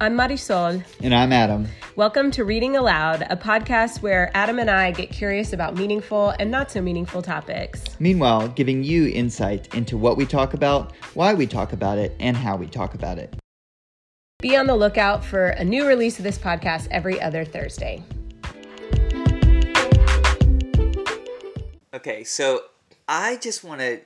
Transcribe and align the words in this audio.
I'm 0.00 0.16
Marisol. 0.16 0.84
And 1.02 1.12
I'm 1.12 1.32
Adam. 1.32 1.66
Welcome 1.96 2.30
to 2.30 2.44
Reading 2.44 2.76
Aloud, 2.76 3.26
a 3.30 3.36
podcast 3.36 4.00
where 4.00 4.30
Adam 4.32 4.60
and 4.60 4.70
I 4.70 4.92
get 4.92 5.10
curious 5.10 5.52
about 5.52 5.74
meaningful 5.74 6.34
and 6.38 6.52
not 6.52 6.70
so 6.70 6.80
meaningful 6.80 7.20
topics. 7.20 7.82
Meanwhile, 7.98 8.46
giving 8.50 8.84
you 8.84 9.08
insight 9.08 9.74
into 9.74 9.96
what 9.98 10.16
we 10.16 10.24
talk 10.24 10.54
about, 10.54 10.92
why 11.14 11.34
we 11.34 11.48
talk 11.48 11.72
about 11.72 11.98
it, 11.98 12.14
and 12.20 12.36
how 12.36 12.54
we 12.54 12.68
talk 12.68 12.94
about 12.94 13.18
it. 13.18 13.34
Be 14.38 14.56
on 14.56 14.68
the 14.68 14.76
lookout 14.76 15.24
for 15.24 15.48
a 15.48 15.64
new 15.64 15.84
release 15.84 16.18
of 16.18 16.22
this 16.22 16.38
podcast 16.38 16.86
every 16.92 17.20
other 17.20 17.44
Thursday. 17.44 18.04
Okay, 21.92 22.22
so 22.22 22.60
I 23.08 23.36
just 23.38 23.64
want 23.64 23.80
to 23.80 24.02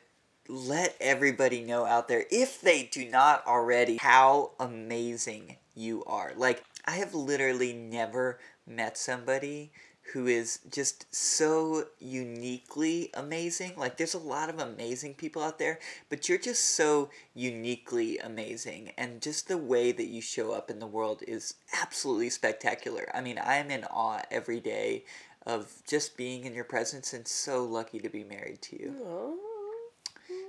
let 0.48 0.96
everybody 1.02 1.60
know 1.60 1.84
out 1.84 2.08
there, 2.08 2.24
if 2.30 2.62
they 2.62 2.84
do 2.84 3.06
not 3.06 3.46
already, 3.46 3.98
how 3.98 4.52
amazing 4.58 5.58
you 5.74 6.04
are. 6.04 6.32
Like, 6.36 6.64
I 6.86 6.92
have 6.92 7.14
literally 7.14 7.72
never 7.72 8.38
met 8.66 8.96
somebody 8.98 9.72
who 10.12 10.26
is 10.26 10.58
just 10.70 11.06
so 11.14 11.84
uniquely 12.00 13.08
amazing. 13.14 13.72
Like, 13.76 13.96
there's 13.96 14.14
a 14.14 14.18
lot 14.18 14.50
of 14.50 14.58
amazing 14.58 15.14
people 15.14 15.42
out 15.42 15.58
there, 15.58 15.78
but 16.10 16.28
you're 16.28 16.38
just 16.38 16.74
so 16.76 17.08
uniquely 17.34 18.18
amazing. 18.18 18.92
And 18.98 19.22
just 19.22 19.46
the 19.48 19.56
way 19.58 19.92
that 19.92 20.06
you 20.08 20.20
show 20.20 20.52
up 20.52 20.70
in 20.70 20.80
the 20.80 20.86
world 20.86 21.22
is 21.26 21.54
absolutely 21.80 22.30
spectacular. 22.30 23.08
I 23.14 23.20
mean, 23.20 23.38
I 23.38 23.56
am 23.56 23.70
in 23.70 23.84
awe 23.84 24.22
every 24.30 24.60
day 24.60 25.04
of 25.46 25.72
just 25.88 26.16
being 26.16 26.44
in 26.44 26.54
your 26.54 26.64
presence 26.64 27.12
and 27.12 27.26
so 27.26 27.64
lucky 27.64 27.98
to 28.00 28.08
be 28.08 28.24
married 28.24 28.60
to 28.62 28.80
you. 28.80 28.94
Oh, 29.04 29.38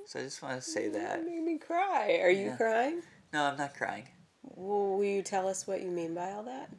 So 0.05 0.20
I 0.20 0.24
just 0.24 0.41
want 0.41 0.55
to 0.55 0.62
say 0.68 0.90
that. 0.90 1.24
made 1.26 1.44
me 1.44 1.58
cry. 1.58 2.20
Are 2.21 2.30
you 2.30 2.54
crying? 2.58 3.02
No, 3.32 3.44
I'm 3.46 3.58
not 3.58 3.76
crying. 3.76 4.08
Will 4.44 5.04
you 5.04 5.22
tell 5.22 5.48
us 5.48 5.68
what 5.68 5.82
you 5.82 5.90
mean 5.90 6.13
by 6.13 6.32
all 6.32 6.44
that? 6.44 6.70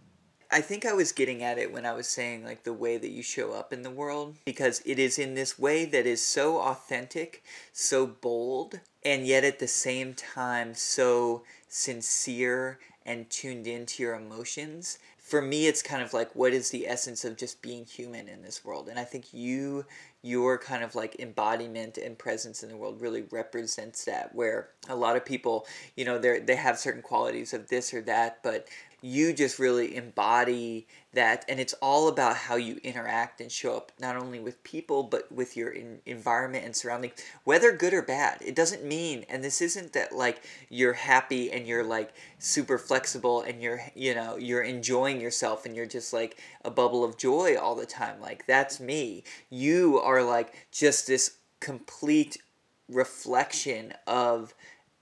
I 0.51 0.61
think 0.61 0.87
I 0.87 0.93
was 0.93 1.11
getting 1.11 1.43
at 1.43 1.59
it 1.59 1.73
when 1.73 1.85
I 1.85 1.95
was 1.95 2.07
saying 2.07 2.45
like 2.45 2.63
the 2.63 2.73
way 2.73 2.97
that 2.97 3.11
you 3.11 3.23
show 3.23 3.53
up 3.53 3.73
in 3.73 3.83
the 3.83 3.91
world 3.91 4.37
because 4.45 4.83
it 4.87 4.99
is 4.99 5.19
in 5.19 5.35
this 5.35 5.59
way 5.59 5.85
that 5.87 6.07
is 6.07 6.25
so 6.25 6.59
authentic, 6.59 7.43
so 7.73 8.07
bold, 8.07 8.79
and 9.05 9.27
yet 9.27 9.43
at 9.43 9.59
the 9.59 9.67
same 9.67 10.15
time 10.15 10.75
so 10.75 11.43
sincere 11.69 12.79
and 13.05 13.29
tuned 13.31 13.67
into 13.67 14.03
your 14.03 14.15
emotions. 14.15 14.99
For 15.25 15.41
me 15.41 15.67
it's 15.69 15.83
kind 15.83 16.03
of 16.03 16.13
like 16.13 16.37
what 16.37 16.53
is 16.53 16.69
the 16.69 16.87
essence 16.87 17.25
of 17.25 17.39
just 17.39 17.63
being 17.63 17.87
human 17.87 18.29
in 18.29 18.43
this 18.43 18.63
world? 18.63 18.89
And 18.91 18.99
I 18.99 19.05
think 19.05 19.33
you 19.33 19.87
your 20.21 20.59
kind 20.59 20.85
of 20.85 20.95
like 20.95 21.17
embodiment 21.19 21.97
and 21.97 22.19
presence 22.19 22.63
in 22.63 22.69
the 22.69 22.77
world 22.77 23.01
really 23.01 23.25
represents 23.31 24.05
that 24.05 24.35
where 24.35 24.69
a 24.87 24.95
lot 24.95 25.17
of 25.17 25.25
people, 25.25 25.67
you 25.97 26.05
know, 26.05 26.19
they 26.19 26.41
they 26.41 26.57
have 26.57 26.79
certain 26.79 27.01
qualities 27.01 27.55
of 27.55 27.69
this 27.69 27.95
or 27.95 28.03
that, 28.03 28.41
but 28.43 28.69
you 29.05 29.35
just 29.35 29.59
really 29.59 29.95
embody 29.97 30.87
that 31.13 31.45
and 31.47 31.61
it's 31.61 31.75
all 31.75 32.09
about 32.09 32.35
how 32.35 32.57
you 32.57 32.81
interact 32.83 33.39
and 33.39 33.53
show 33.53 33.77
up 33.77 33.93
not 34.01 34.17
only 34.17 34.41
with 34.41 34.65
people 34.65 35.03
but 35.03 35.31
with 35.31 35.59
your 35.59 35.75
environment 36.07 36.65
and 36.65 36.75
surrounding 36.75 37.13
whether 37.45 37.71
good 37.71 37.93
or 37.93 38.01
bad. 38.01 38.39
It 38.41 38.55
doesn't 38.55 38.83
mean 38.83 39.27
and 39.29 39.45
this 39.45 39.61
isn't 39.61 39.93
that 39.93 40.17
like 40.17 40.43
you're 40.71 40.95
happy 40.95 41.53
and 41.53 41.67
you're 41.67 41.85
like 41.85 42.15
super 42.39 42.79
flexible 42.79 43.43
and 43.43 43.61
you're 43.61 43.83
you 43.95 44.15
know 44.15 44.39
you're 44.39 44.63
enjoying 44.63 45.21
yourself 45.21 45.67
and 45.67 45.77
you're 45.77 45.85
just 45.85 46.15
like 46.15 46.39
a 46.65 46.71
bubble 46.71 47.05
of 47.05 47.19
joy 47.19 47.59
all 47.59 47.75
the 47.75 47.85
time. 47.85 48.23
Like 48.23 48.47
that's 48.47 48.81
me. 48.81 49.23
You 49.51 50.01
are 50.01 50.23
like 50.23 50.67
just 50.73 51.07
this 51.07 51.37
complete 51.61 52.39
reflection 52.89 53.93
of 54.07 54.55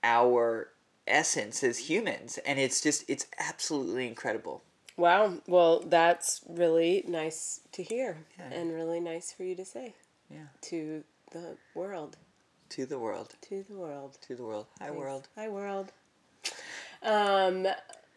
our 0.02 0.70
essence 1.06 1.62
as 1.64 1.78
humans 1.90 2.38
and 2.46 2.58
it's 2.58 2.80
just 2.80 3.04
it's 3.08 3.26
absolutely 3.38 4.06
incredible 4.06 4.62
Wow. 4.96 5.38
Well, 5.48 5.80
that's 5.80 6.42
really 6.46 7.02
nice 7.08 7.60
to 7.72 7.82
hear 7.82 8.18
Yeah. 8.38 8.50
and 8.52 8.74
really 8.74 9.00
nice 9.00 9.32
for 9.32 9.42
you 9.42 9.54
to 9.56 9.64
say 9.64 9.94
yeah 10.30 10.48
to 10.62 11.02
the 11.32 11.56
world. 11.74 12.18
to 12.70 12.84
the 12.86 12.98
world 12.98 13.34
To 13.48 13.62
the 13.62 13.74
world. 13.74 14.18
to 14.26 14.36
the 14.36 14.44
world 14.44 14.66
hi 14.78 14.86
Thanks. 14.86 14.98
world 14.98 15.28
Hi, 15.36 15.48
world. 15.48 15.92
Um, 17.02 17.64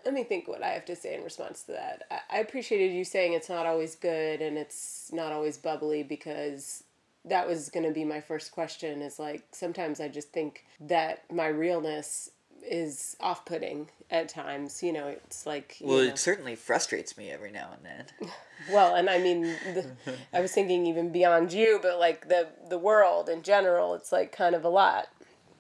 let 0.05 0.13
me 0.13 0.23
think 0.23 0.47
what 0.47 0.61
I 0.61 0.69
have 0.69 0.85
to 0.85 0.95
say 0.95 1.15
in 1.15 1.23
response 1.23 1.63
to 1.63 1.71
that. 1.71 2.03
I, 2.11 2.37
I 2.37 2.39
appreciated 2.39 2.93
you 2.93 3.03
saying 3.03 3.33
it's 3.33 3.49
not 3.49 3.65
always 3.65 3.95
good 3.95 4.41
and 4.41 4.57
it's 4.57 5.09
not 5.11 5.31
always 5.31 5.57
bubbly 5.57 6.03
because 6.03 6.83
that 7.23 7.47
was 7.47 7.69
going 7.69 7.85
to 7.87 7.91
be 7.91 8.05
my 8.05 8.21
first 8.21 8.51
question 8.51 9.01
is 9.01 9.17
like 9.17 9.43
sometimes 9.51 9.99
I 9.99 10.07
just 10.09 10.31
think 10.31 10.65
that 10.79 11.23
my 11.33 11.47
realness 11.47 12.29
is 12.69 13.15
off 13.19 13.45
putting 13.45 13.89
at 14.11 14.29
times. 14.29 14.81
You 14.83 14.93
know, 14.93 15.07
it's 15.07 15.45
like, 15.45 15.79
you 15.79 15.87
well 15.87 15.97
know. 15.97 16.03
it 16.03 16.17
certainly 16.19 16.55
frustrates 16.55 17.17
me 17.17 17.29
every 17.31 17.51
now 17.51 17.69
and 17.75 17.85
then 17.85 18.29
Well, 18.71 18.95
and 18.95 19.09
I 19.09 19.19
mean, 19.19 19.41
the, 19.43 19.85
I 20.33 20.39
was 20.41 20.51
thinking 20.51 20.85
even 20.87 21.11
beyond 21.11 21.53
you, 21.53 21.79
but 21.81 21.99
like 21.99 22.27
the 22.29 22.47
the 22.69 22.77
world 22.79 23.29
in 23.29 23.41
general, 23.43 23.93
it's 23.93 24.11
like 24.11 24.31
kind 24.31 24.55
of 24.55 24.63
a 24.63 24.69
lot 24.69 25.07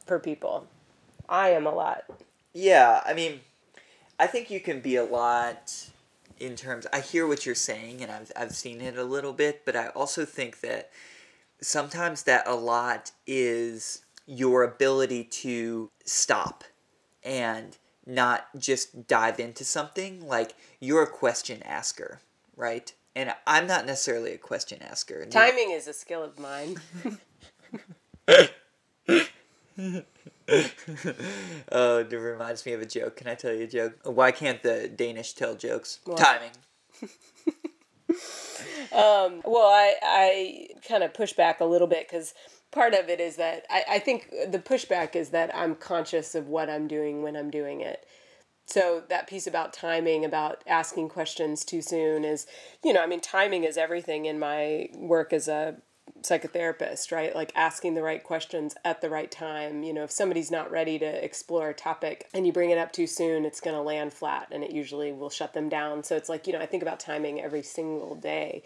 for 0.05 0.19
people. 0.19 0.67
I 1.27 1.49
am 1.49 1.65
a 1.65 1.73
lot. 1.73 2.03
yeah 2.53 3.01
i 3.05 3.13
mean 3.13 3.41
i 4.19 4.27
think 4.27 4.49
you 4.51 4.59
can 4.59 4.79
be 4.79 4.95
a 4.95 5.03
lot 5.03 5.89
in 6.39 6.55
terms 6.55 6.85
i 6.93 6.99
hear 6.99 7.27
what 7.27 7.45
you're 7.45 7.55
saying 7.55 8.01
and 8.01 8.11
i've, 8.11 8.31
I've 8.35 8.55
seen 8.55 8.79
it 8.81 8.97
a 8.97 9.03
little 9.03 9.33
bit 9.33 9.63
but 9.65 9.75
i 9.75 9.87
also 9.89 10.23
think 10.23 10.61
that 10.61 10.91
sometimes 11.61 12.23
that 12.23 12.47
a 12.47 12.55
lot 12.55 13.11
is 13.27 14.03
your 14.27 14.63
ability 14.63 15.23
to 15.25 15.89
stop 16.05 16.63
and 17.25 17.77
not 18.05 18.47
just 18.57 19.07
dive 19.07 19.39
into 19.39 19.65
something 19.65 20.25
like 20.25 20.55
you're 20.79 21.03
a 21.03 21.07
question 21.07 21.61
asker 21.63 22.21
right? 22.55 22.93
And 23.15 23.33
i'm 23.47 23.67
not 23.67 23.85
necessarily 23.85 24.33
a 24.33 24.37
question 24.37 24.81
asker. 24.81 25.25
Timing 25.25 25.71
is 25.71 25.87
a 25.87 25.93
skill 25.93 26.23
of 26.23 26.37
mine. 26.39 26.79
oh 31.71 31.99
it 31.99 32.11
reminds 32.11 32.65
me 32.65 32.73
of 32.73 32.81
a 32.81 32.85
joke. 32.85 33.17
Can 33.17 33.27
i 33.27 33.35
tell 33.35 33.53
you 33.53 33.63
a 33.63 33.67
joke? 33.67 33.99
Why 34.03 34.31
can't 34.31 34.61
the 34.63 34.89
danish 34.89 35.33
tell 35.33 35.55
jokes? 35.55 35.99
Why? 36.05 36.15
timing. 36.15 36.51
Um, 38.91 39.41
well, 39.43 39.65
I 39.65 39.95
I 40.01 40.67
kind 40.87 41.03
of 41.03 41.13
push 41.13 41.33
back 41.33 41.59
a 41.59 41.65
little 41.65 41.87
bit 41.87 42.07
because 42.07 42.33
part 42.75 42.93
of 42.93 43.09
it 43.09 43.21
is 43.21 43.37
that 43.37 43.65
I, 43.69 43.83
I 43.91 43.99
think 43.99 44.29
the 44.29 44.59
pushback 44.59 45.15
is 45.15 45.29
that 45.29 45.49
I'm 45.55 45.75
conscious 45.75 46.35
of 46.35 46.49
what 46.49 46.69
I'm 46.69 46.87
doing 46.87 47.23
when 47.23 47.37
I'm 47.37 47.49
doing 47.49 47.79
it. 47.79 48.05
So 48.67 49.03
that 49.09 49.27
piece 49.27 49.47
about 49.47 49.71
timing, 49.71 50.25
about 50.25 50.61
asking 50.67 51.07
questions 51.09 51.63
too 51.63 51.81
soon 51.81 52.25
is, 52.25 52.45
you 52.83 52.91
know, 52.91 53.01
I 53.01 53.07
mean, 53.07 53.21
timing 53.21 53.63
is 53.63 53.77
everything 53.77 54.25
in 54.25 54.39
my 54.39 54.89
work 54.93 55.31
as 55.31 55.47
a 55.47 55.77
psychotherapist, 56.25 57.11
right? 57.11 57.35
Like 57.35 57.51
asking 57.55 57.93
the 57.93 58.03
right 58.03 58.23
questions 58.23 58.75
at 58.83 59.01
the 59.01 59.09
right 59.09 59.29
time. 59.29 59.83
You 59.83 59.93
know, 59.93 60.03
if 60.03 60.11
somebody's 60.11 60.51
not 60.51 60.71
ready 60.71 60.97
to 60.99 61.05
explore 61.05 61.69
a 61.69 61.73
topic 61.73 62.27
and 62.33 62.45
you 62.45 62.53
bring 62.53 62.71
it 62.71 62.77
up 62.77 62.91
too 62.91 63.07
soon, 63.07 63.45
it's 63.45 63.61
going 63.61 63.75
to 63.75 63.81
land 63.81 64.13
flat 64.13 64.47
and 64.51 64.63
it 64.63 64.71
usually 64.71 65.11
will 65.11 65.29
shut 65.29 65.53
them 65.53 65.69
down. 65.69 66.03
So 66.03 66.15
it's 66.15 66.29
like, 66.29 66.47
you 66.47 66.53
know, 66.53 66.59
I 66.59 66.65
think 66.65 66.83
about 66.83 66.99
timing 66.99 67.41
every 67.41 67.63
single 67.63 68.15
day. 68.15 68.63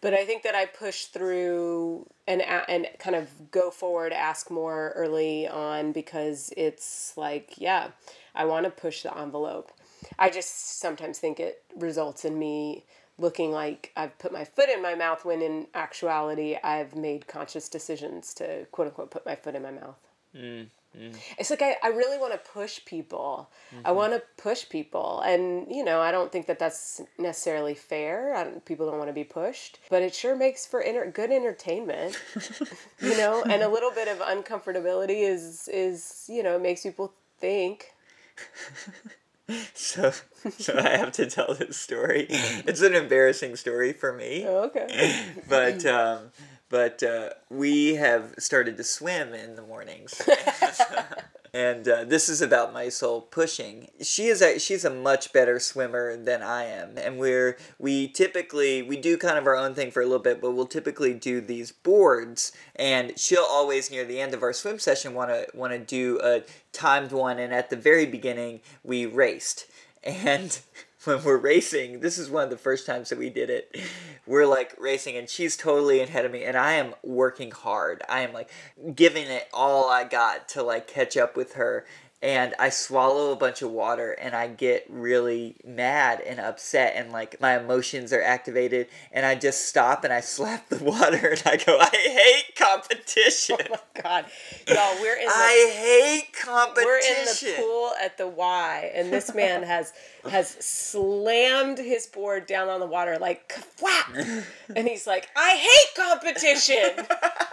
But 0.00 0.14
I 0.14 0.24
think 0.24 0.44
that 0.44 0.54
I 0.54 0.66
push 0.66 1.06
through 1.06 2.08
and 2.26 2.40
and 2.42 2.86
kind 3.00 3.16
of 3.16 3.50
go 3.50 3.70
forward, 3.70 4.12
ask 4.12 4.48
more 4.48 4.92
early 4.94 5.48
on 5.48 5.90
because 5.90 6.52
it's 6.56 7.14
like, 7.16 7.54
yeah, 7.56 7.88
I 8.34 8.44
want 8.44 8.64
to 8.64 8.70
push 8.70 9.02
the 9.02 9.16
envelope. 9.16 9.72
I 10.18 10.30
just 10.30 10.78
sometimes 10.78 11.18
think 11.18 11.40
it 11.40 11.64
results 11.76 12.24
in 12.24 12.38
me 12.38 12.84
looking 13.18 13.50
like 13.50 13.92
I've 13.96 14.18
put 14.18 14.32
my 14.32 14.44
foot 14.44 14.68
in 14.68 14.80
my 14.80 14.94
mouth 14.94 15.24
when 15.24 15.42
in 15.42 15.66
actuality 15.74 16.56
I've 16.62 16.94
made 16.94 17.26
conscious 17.26 17.68
decisions 17.68 18.32
to 18.34 18.66
quote 18.70 18.88
unquote 18.88 19.10
put 19.10 19.26
my 19.26 19.34
foot 19.34 19.54
in 19.54 19.62
my 19.62 19.72
mouth. 19.72 19.98
Mm-hmm. 20.34 21.16
It's 21.38 21.50
like 21.50 21.62
I, 21.62 21.76
I 21.82 21.88
really 21.88 22.18
want 22.18 22.32
to 22.32 22.50
push 22.50 22.84
people. 22.84 23.50
I 23.72 23.88
mm-hmm. 23.88 23.96
want 23.96 24.12
to 24.14 24.22
push 24.36 24.68
people. 24.68 25.20
And, 25.20 25.66
you 25.70 25.84
know, 25.84 26.00
I 26.00 26.10
don't 26.10 26.32
think 26.32 26.46
that 26.46 26.58
that's 26.58 27.00
necessarily 27.18 27.74
fair. 27.74 28.34
I 28.34 28.44
don't, 28.44 28.64
people 28.64 28.88
don't 28.88 28.98
want 28.98 29.10
to 29.10 29.14
be 29.14 29.24
pushed. 29.24 29.78
But 29.90 30.02
it 30.02 30.14
sure 30.14 30.34
makes 30.34 30.66
for 30.66 30.82
enter- 30.82 31.10
good 31.10 31.30
entertainment, 31.30 32.20
you 33.00 33.16
know, 33.16 33.42
and 33.42 33.62
a 33.62 33.68
little 33.68 33.90
bit 33.90 34.08
of 34.08 34.18
uncomfortability 34.18 35.28
is, 35.28 35.68
is 35.68 36.24
you 36.28 36.42
know, 36.42 36.58
makes 36.58 36.82
people 36.82 37.12
think. 37.38 37.92
So, 39.74 40.12
so 40.58 40.78
I 40.78 40.96
have 40.96 41.12
to 41.12 41.26
tell 41.26 41.54
this 41.54 41.76
story. 41.76 42.26
It's 42.28 42.82
an 42.82 42.94
embarrassing 42.94 43.56
story 43.56 43.92
for 43.92 44.12
me, 44.12 44.44
Oh, 44.46 44.64
okay. 44.64 45.24
but 45.48 45.86
um, 45.86 46.30
but 46.68 47.02
uh, 47.02 47.30
we 47.48 47.94
have 47.94 48.34
started 48.38 48.76
to 48.76 48.84
swim 48.84 49.32
in 49.32 49.56
the 49.56 49.62
mornings. 49.62 50.20
and 51.52 51.88
uh, 51.88 52.04
this 52.04 52.28
is 52.28 52.40
about 52.40 52.74
Marisol 52.74 53.30
pushing. 53.30 53.88
She 54.02 54.26
is 54.26 54.42
a, 54.42 54.58
she's 54.58 54.84
a 54.84 54.90
much 54.90 55.32
better 55.32 55.58
swimmer 55.58 56.16
than 56.16 56.42
I 56.42 56.64
am, 56.64 56.98
and 56.98 57.18
we're 57.18 57.56
we 57.78 58.08
typically 58.08 58.82
we 58.82 58.96
do 58.96 59.16
kind 59.16 59.38
of 59.38 59.46
our 59.46 59.56
own 59.56 59.74
thing 59.74 59.90
for 59.90 60.02
a 60.02 60.06
little 60.06 60.18
bit, 60.18 60.40
but 60.40 60.52
we'll 60.52 60.66
typically 60.66 61.14
do 61.14 61.40
these 61.40 61.72
boards, 61.72 62.52
and 62.76 63.18
she'll 63.18 63.46
always 63.48 63.90
near 63.90 64.04
the 64.04 64.20
end 64.20 64.34
of 64.34 64.42
our 64.42 64.52
swim 64.52 64.78
session 64.78 65.14
want 65.14 65.30
to 65.30 65.46
want 65.54 65.72
to 65.72 65.78
do 65.78 66.20
a 66.22 66.42
timed 66.72 67.12
one, 67.12 67.38
and 67.38 67.52
at 67.52 67.70
the 67.70 67.76
very 67.76 68.06
beginning 68.06 68.60
we 68.82 69.06
raced. 69.06 69.66
and 70.04 70.60
when 71.04 71.22
we're 71.22 71.36
racing, 71.36 72.00
this 72.00 72.18
is 72.18 72.30
one 72.30 72.44
of 72.44 72.50
the 72.50 72.56
first 72.56 72.86
times 72.86 73.10
that 73.10 73.18
we 73.18 73.30
did 73.30 73.50
it. 73.50 73.78
We're 74.26 74.46
like 74.46 74.74
racing, 74.78 75.16
and 75.16 75.28
she's 75.28 75.56
totally 75.56 76.00
ahead 76.00 76.24
of 76.24 76.32
me, 76.32 76.44
and 76.44 76.56
I 76.56 76.72
am 76.72 76.94
working 77.02 77.50
hard. 77.50 78.02
I 78.08 78.20
am 78.20 78.32
like 78.32 78.50
giving 78.94 79.26
it 79.26 79.48
all 79.52 79.88
I 79.88 80.04
got 80.04 80.48
to 80.50 80.62
like 80.62 80.86
catch 80.86 81.16
up 81.16 81.36
with 81.36 81.54
her 81.54 81.86
and 82.20 82.54
I 82.58 82.70
swallow 82.70 83.30
a 83.30 83.36
bunch 83.36 83.62
of 83.62 83.70
water 83.70 84.10
and 84.12 84.34
I 84.34 84.48
get 84.48 84.86
really 84.88 85.54
mad 85.64 86.20
and 86.20 86.40
upset 86.40 86.94
and 86.96 87.12
like 87.12 87.40
my 87.40 87.56
emotions 87.58 88.12
are 88.12 88.22
activated 88.22 88.88
and 89.12 89.24
I 89.24 89.36
just 89.36 89.66
stop 89.68 90.02
and 90.02 90.12
I 90.12 90.20
slap 90.20 90.68
the 90.68 90.82
water 90.84 91.28
and 91.28 91.42
I 91.46 91.56
go, 91.56 91.78
I 91.78 91.88
hate 91.90 92.44
oh 92.60 92.64
competition. 92.64 93.56
Oh 93.70 93.76
my 93.96 94.02
god. 94.02 94.24
Y'all, 94.66 95.00
we're 95.00 95.16
in 95.16 95.26
the 95.26 95.32
I 95.32 95.72
hate 95.76 96.32
competition. 96.32 96.84
we're 96.84 96.98
in 96.98 97.24
the 97.24 97.54
pool 97.56 97.90
at 98.02 98.18
the 98.18 98.26
Y 98.26 98.90
and 98.94 99.12
this 99.12 99.32
man 99.34 99.62
has 99.62 99.92
has 100.28 100.48
slammed 100.48 101.78
his 101.78 102.06
board 102.06 102.46
down 102.46 102.68
on 102.68 102.80
the 102.80 102.86
water 102.86 103.16
like 103.20 103.52
whap 103.80 104.12
and 104.74 104.88
he's 104.88 105.06
like, 105.06 105.28
I 105.36 105.50
hate 105.50 106.04
competition 106.04 107.06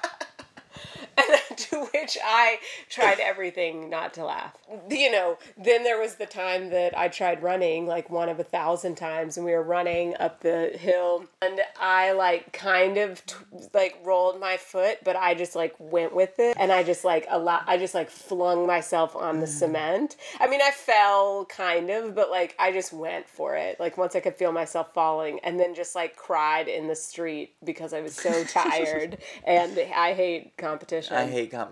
to 1.75 1.85
which 1.93 2.17
I 2.23 2.59
tried 2.89 3.19
everything 3.19 3.89
not 3.89 4.13
to 4.15 4.25
laugh. 4.25 4.55
You 4.89 5.11
know, 5.11 5.37
then 5.57 5.83
there 5.83 5.99
was 5.99 6.15
the 6.15 6.25
time 6.25 6.69
that 6.69 6.97
I 6.97 7.07
tried 7.07 7.43
running 7.43 7.85
like 7.87 8.09
one 8.09 8.29
of 8.29 8.39
a 8.39 8.43
thousand 8.43 8.95
times, 8.95 9.37
and 9.37 9.45
we 9.45 9.51
were 9.51 9.63
running 9.63 10.15
up 10.19 10.41
the 10.41 10.71
hill, 10.77 11.25
and 11.41 11.59
I 11.79 12.13
like 12.13 12.53
kind 12.53 12.97
of 12.97 13.25
t- 13.25 13.35
like 13.73 13.99
rolled 14.03 14.39
my 14.39 14.57
foot, 14.57 14.99
but 15.03 15.15
I 15.15 15.33
just 15.33 15.55
like 15.55 15.75
went 15.79 16.15
with 16.15 16.39
it, 16.39 16.57
and 16.59 16.71
I 16.71 16.83
just 16.83 17.03
like 17.03 17.25
a 17.29 17.39
lot, 17.39 17.63
I 17.67 17.77
just 17.77 17.93
like 17.93 18.09
flung 18.09 18.67
myself 18.67 19.15
on 19.15 19.39
the 19.39 19.45
mm. 19.45 19.49
cement. 19.49 20.15
I 20.39 20.47
mean, 20.47 20.61
I 20.61 20.71
fell 20.71 21.45
kind 21.45 21.89
of, 21.89 22.15
but 22.15 22.29
like 22.29 22.55
I 22.59 22.71
just 22.71 22.93
went 22.93 23.27
for 23.27 23.55
it. 23.55 23.79
Like 23.79 23.97
once 23.97 24.15
I 24.15 24.19
could 24.19 24.35
feel 24.35 24.51
myself 24.51 24.93
falling, 24.93 25.39
and 25.43 25.59
then 25.59 25.75
just 25.75 25.95
like 25.95 26.15
cried 26.15 26.67
in 26.67 26.87
the 26.87 26.95
street 26.95 27.55
because 27.63 27.93
I 27.93 28.01
was 28.01 28.15
so 28.15 28.43
tired, 28.45 29.17
and 29.43 29.77
I 29.95 30.13
hate 30.13 30.57
competition. 30.57 31.15
I 31.15 31.25
hate 31.25 31.51
competition. 31.51 31.64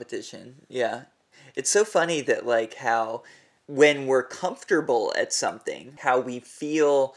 Yeah. 0.68 1.04
It's 1.56 1.70
so 1.70 1.86
funny 1.86 2.22
that 2.22 2.46
like 2.46 2.76
how 2.76 3.24
when 3.68 4.08
we're 4.08 4.24
comfortable 4.24 5.14
at 5.18 5.34
something, 5.34 5.98
how 6.02 6.20
we 6.20 6.40
feel 6.40 7.16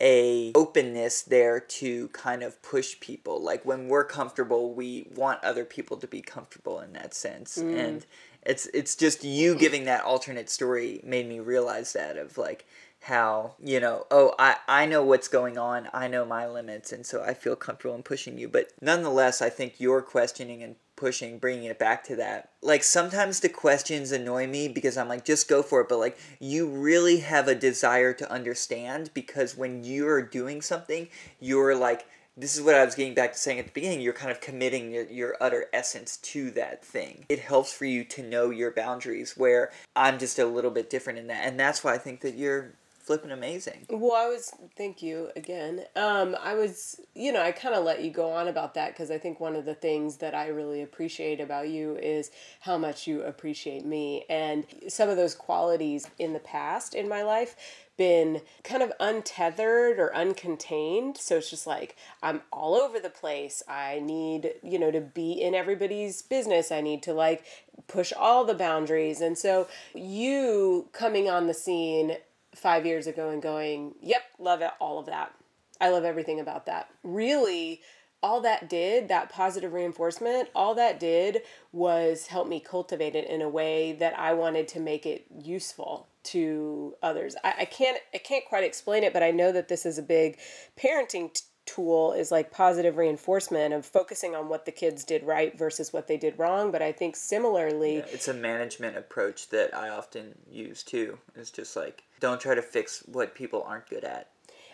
a 0.00 0.52
openness 0.54 1.22
there 1.22 1.58
to 1.58 2.08
kind 2.08 2.42
of 2.42 2.62
push 2.62 3.00
people. 3.00 3.42
Like 3.42 3.64
when 3.64 3.88
we're 3.88 4.04
comfortable, 4.04 4.72
we 4.72 5.08
want 5.14 5.42
other 5.42 5.64
people 5.64 5.96
to 5.96 6.06
be 6.06 6.20
comfortable 6.20 6.80
in 6.80 6.92
that 6.92 7.14
sense. 7.14 7.58
Mm. 7.58 7.76
And 7.76 8.06
it's 8.42 8.66
it's 8.72 8.94
just 8.94 9.24
you 9.24 9.54
giving 9.54 9.84
that 9.84 10.04
alternate 10.04 10.48
story 10.48 11.00
made 11.04 11.28
me 11.28 11.40
realize 11.40 11.92
that 11.92 12.16
of 12.16 12.38
like 12.38 12.66
how 13.00 13.54
you 13.62 13.78
know 13.78 14.06
oh 14.10 14.34
I, 14.38 14.56
I 14.66 14.86
know 14.86 15.02
what's 15.04 15.28
going 15.28 15.56
on 15.56 15.88
i 15.92 16.08
know 16.08 16.24
my 16.24 16.48
limits 16.48 16.90
and 16.90 17.06
so 17.06 17.22
i 17.22 17.32
feel 17.32 17.54
comfortable 17.54 17.94
in 17.94 18.02
pushing 18.02 18.38
you 18.38 18.48
but 18.48 18.72
nonetheless 18.80 19.40
i 19.40 19.50
think 19.50 19.78
your 19.78 20.02
questioning 20.02 20.62
and 20.62 20.76
pushing 20.98 21.38
bringing 21.38 21.64
it 21.64 21.78
back 21.78 22.02
to 22.02 22.16
that 22.16 22.50
like 22.60 22.82
sometimes 22.82 23.40
the 23.40 23.48
questions 23.48 24.10
annoy 24.10 24.46
me 24.46 24.66
because 24.66 24.96
i'm 24.96 25.08
like 25.08 25.24
just 25.24 25.48
go 25.48 25.62
for 25.62 25.80
it 25.80 25.88
but 25.88 25.98
like 25.98 26.18
you 26.40 26.68
really 26.68 27.18
have 27.18 27.46
a 27.46 27.54
desire 27.54 28.12
to 28.12 28.30
understand 28.30 29.10
because 29.14 29.56
when 29.56 29.84
you're 29.84 30.22
doing 30.22 30.60
something 30.60 31.08
you're 31.38 31.76
like 31.76 32.06
this 32.38 32.56
is 32.56 32.62
what 32.62 32.76
I 32.76 32.84
was 32.84 32.94
getting 32.94 33.14
back 33.14 33.32
to 33.32 33.38
saying 33.38 33.58
at 33.58 33.66
the 33.66 33.72
beginning. 33.72 34.00
You're 34.00 34.12
kind 34.12 34.30
of 34.30 34.40
committing 34.40 34.92
your, 34.92 35.10
your 35.10 35.36
utter 35.40 35.66
essence 35.72 36.18
to 36.18 36.52
that 36.52 36.84
thing. 36.84 37.26
It 37.28 37.40
helps 37.40 37.72
for 37.72 37.84
you 37.84 38.04
to 38.04 38.22
know 38.22 38.50
your 38.50 38.70
boundaries, 38.70 39.36
where 39.36 39.72
I'm 39.96 40.20
just 40.20 40.38
a 40.38 40.46
little 40.46 40.70
bit 40.70 40.88
different 40.88 41.18
in 41.18 41.26
that. 41.26 41.44
And 41.44 41.58
that's 41.58 41.82
why 41.82 41.94
I 41.94 41.98
think 41.98 42.20
that 42.20 42.36
you're 42.36 42.74
flipping 43.08 43.30
amazing. 43.30 43.86
Well, 43.88 44.12
I 44.12 44.26
was, 44.26 44.52
thank 44.76 45.00
you 45.00 45.30
again. 45.34 45.86
Um, 45.96 46.36
I 46.44 46.52
was, 46.52 47.00
you 47.14 47.32
know, 47.32 47.40
I 47.40 47.52
kind 47.52 47.74
of 47.74 47.82
let 47.82 48.02
you 48.02 48.10
go 48.10 48.30
on 48.32 48.48
about 48.48 48.74
that 48.74 48.92
because 48.92 49.10
I 49.10 49.16
think 49.16 49.40
one 49.40 49.56
of 49.56 49.64
the 49.64 49.74
things 49.74 50.18
that 50.18 50.34
I 50.34 50.48
really 50.48 50.82
appreciate 50.82 51.40
about 51.40 51.70
you 51.70 51.96
is 51.96 52.30
how 52.60 52.76
much 52.76 53.06
you 53.06 53.22
appreciate 53.22 53.86
me. 53.86 54.26
And 54.28 54.66
some 54.88 55.08
of 55.08 55.16
those 55.16 55.34
qualities 55.34 56.06
in 56.18 56.34
the 56.34 56.38
past 56.38 56.94
in 56.94 57.08
my 57.08 57.22
life 57.22 57.56
been 57.96 58.42
kind 58.62 58.82
of 58.82 58.92
untethered 59.00 59.98
or 59.98 60.12
uncontained. 60.14 61.16
So 61.16 61.38
it's 61.38 61.48
just 61.48 61.66
like 61.66 61.96
I'm 62.22 62.42
all 62.52 62.74
over 62.74 63.00
the 63.00 63.08
place. 63.08 63.62
I 63.66 64.00
need, 64.00 64.52
you 64.62 64.78
know, 64.78 64.90
to 64.90 65.00
be 65.00 65.32
in 65.32 65.54
everybody's 65.54 66.20
business. 66.20 66.70
I 66.70 66.82
need 66.82 67.02
to 67.04 67.14
like 67.14 67.44
push 67.86 68.12
all 68.12 68.44
the 68.44 68.54
boundaries. 68.54 69.22
And 69.22 69.38
so 69.38 69.66
you 69.94 70.90
coming 70.92 71.30
on 71.30 71.46
the 71.46 71.54
scene 71.54 72.18
five 72.54 72.86
years 72.86 73.06
ago 73.06 73.30
and 73.30 73.42
going, 73.42 73.94
yep, 74.00 74.22
love 74.38 74.62
it, 74.62 74.70
all 74.80 74.98
of 74.98 75.06
that. 75.06 75.32
I 75.80 75.90
love 75.90 76.04
everything 76.04 76.40
about 76.40 76.66
that. 76.66 76.88
Really, 77.02 77.80
all 78.22 78.40
that 78.40 78.68
did, 78.68 79.08
that 79.08 79.30
positive 79.30 79.72
reinforcement, 79.72 80.48
all 80.54 80.74
that 80.74 80.98
did 80.98 81.42
was 81.72 82.26
help 82.26 82.48
me 82.48 82.58
cultivate 82.60 83.14
it 83.14 83.28
in 83.28 83.42
a 83.42 83.48
way 83.48 83.92
that 83.92 84.18
I 84.18 84.32
wanted 84.32 84.66
to 84.68 84.80
make 84.80 85.06
it 85.06 85.26
useful 85.40 86.08
to 86.24 86.94
others. 87.02 87.36
I, 87.44 87.54
I 87.60 87.64
can't 87.64 87.98
I 88.12 88.18
can't 88.18 88.44
quite 88.44 88.64
explain 88.64 89.04
it, 89.04 89.12
but 89.12 89.22
I 89.22 89.30
know 89.30 89.52
that 89.52 89.68
this 89.68 89.86
is 89.86 89.98
a 89.98 90.02
big 90.02 90.38
parenting 90.76 91.32
t- 91.32 91.42
tool 91.74 92.12
is 92.12 92.30
like 92.30 92.50
positive 92.50 92.96
reinforcement 92.96 93.74
of 93.74 93.84
focusing 93.84 94.34
on 94.34 94.48
what 94.48 94.64
the 94.64 94.72
kids 94.72 95.04
did 95.04 95.22
right 95.22 95.56
versus 95.58 95.92
what 95.92 96.06
they 96.08 96.16
did 96.16 96.38
wrong. 96.38 96.72
But 96.72 96.82
I 96.82 96.92
think 96.92 97.14
similarly, 97.16 97.96
Yeah, 97.98 98.06
it's 98.10 98.28
a 98.28 98.34
management 98.34 98.96
approach 98.96 99.48
that 99.50 99.74
I 99.74 99.88
often 99.90 100.34
use 100.50 100.82
too. 100.82 101.18
It's 101.36 101.50
just 101.50 101.76
like, 101.76 102.02
don't 102.20 102.40
try 102.40 102.54
to 102.54 102.62
fix 102.62 103.02
what 103.06 103.34
people 103.34 103.62
aren't 103.66 103.88
good 103.88 104.04
at. 104.04 104.28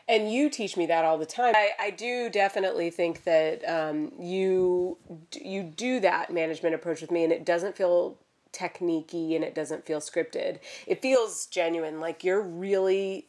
and 0.06 0.30
you 0.30 0.50
teach 0.50 0.76
me 0.76 0.86
that 0.86 1.04
all 1.04 1.18
the 1.18 1.26
time. 1.26 1.54
I, 1.56 1.70
I 1.80 1.90
do 1.90 2.28
definitely 2.30 2.90
think 2.90 3.24
that 3.24 3.56
um, 3.68 4.12
you 4.18 4.98
you 5.32 5.62
do 5.62 5.98
that 6.00 6.30
management 6.32 6.74
approach 6.74 7.00
with 7.00 7.10
me, 7.10 7.24
and 7.24 7.32
it 7.32 7.44
doesn't 7.44 7.76
feel 7.76 8.18
techniquey 8.52 9.34
and 9.34 9.42
it 9.42 9.54
doesn't 9.54 9.84
feel 9.84 10.00
scripted. 10.00 10.58
It 10.86 11.02
feels 11.02 11.46
genuine, 11.46 11.98
like 12.00 12.22
you're 12.22 12.40
really 12.40 13.26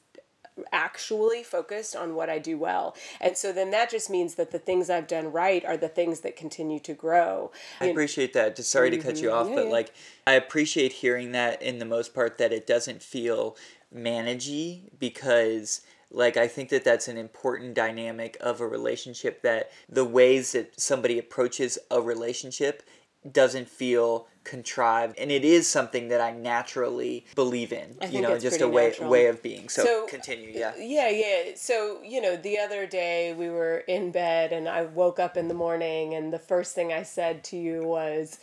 actually 0.72 1.44
focused 1.44 1.96
on 1.96 2.16
what 2.16 2.30
I 2.30 2.40
do 2.40 2.58
well. 2.58 2.96
And 3.20 3.38
so 3.38 3.52
then 3.52 3.72
that 3.72 3.90
just 3.90 4.10
means 4.10 4.36
that 4.36 4.52
the 4.52 4.60
things 4.60 4.90
I've 4.90 5.08
done 5.08 5.32
right 5.32 5.64
are 5.66 5.78
the 5.78 5.90
things 5.90 6.22
that 6.22 6.36
continue 6.36 6.80
to 6.82 6.94
grow. 6.94 7.52
I 7.82 7.88
appreciate 7.88 8.34
that. 8.34 8.56
Just 8.56 8.72
sorry 8.72 8.90
to 8.92 8.98
cut 8.98 9.22
you 9.22 9.32
off, 9.32 9.50
Yeah, 9.50 9.56
but 9.56 9.66
yeah. 9.66 9.72
like 9.72 9.94
I 10.28 10.34
appreciate 10.34 10.94
hearing 10.94 11.32
that 11.34 11.62
in 11.62 11.80
the 11.80 11.86
most 11.86 12.14
part 12.14 12.38
that 12.38 12.54
it 12.54 12.66
doesn't 12.66 13.02
feel 13.04 13.58
managey 13.94 14.84
because 15.00 15.82
like 16.12 16.38
I 16.38 16.48
think 16.48 16.70
that 16.70 16.84
that's 16.84 17.08
an 17.08 17.18
important 17.18 17.74
dynamic 17.74 18.38
of 18.40 18.62
a 18.62 18.68
relationship 18.68 19.42
that 19.42 19.72
the 19.90 20.06
ways 20.06 20.54
that 20.54 20.80
somebody 20.80 21.20
approaches 21.20 21.78
a 21.92 22.02
relationship 22.02 22.84
doesn't 23.30 23.68
feel 23.68 24.28
contrived 24.46 25.18
and 25.18 25.32
it 25.32 25.44
is 25.44 25.68
something 25.68 26.08
that 26.08 26.22
I 26.22 26.32
naturally 26.32 27.26
believe 27.36 27.74
in. 27.74 27.98
You 28.10 28.22
know, 28.22 28.40
just 28.40 28.62
a 28.62 28.68
way 28.68 28.90
natural. 28.90 29.10
way 29.10 29.26
of 29.28 29.44
being. 29.44 29.68
So, 29.68 29.84
So- 29.84 30.06
continue, 30.08 30.52
yeah. 30.54 30.70
Uh, 30.70 30.80
yeah, 30.80 31.10
yeah. 31.10 31.52
So, 31.56 32.02
you 32.04 32.22
know, 32.22 32.38
the 32.38 32.58
other 32.60 32.86
day 32.86 33.34
we 33.34 33.50
were 33.50 33.80
in 33.80 34.12
bed 34.12 34.54
and 34.54 34.70
I 34.70 34.84
woke 34.84 35.20
up 35.20 35.36
in 35.36 35.50
the 35.50 35.54
morning 35.54 36.14
and 36.14 36.32
the 36.32 36.40
first 36.40 36.74
thing 36.76 36.94
I 36.94 37.04
said 37.04 37.44
to 37.46 37.58
you 37.58 37.84
was, 37.84 38.40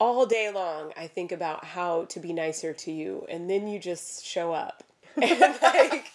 all 0.00 0.26
day 0.26 0.50
long 0.52 0.92
I 0.96 1.06
think 1.06 1.32
about 1.32 1.64
how 1.64 2.04
to 2.06 2.20
be 2.20 2.32
nicer 2.32 2.72
to 2.72 2.90
you 2.92 3.26
and 3.28 3.48
then 3.48 3.66
you 3.66 3.78
just 3.78 4.24
show 4.24 4.52
up. 4.52 4.84
And 5.22 5.40
like 5.62 6.06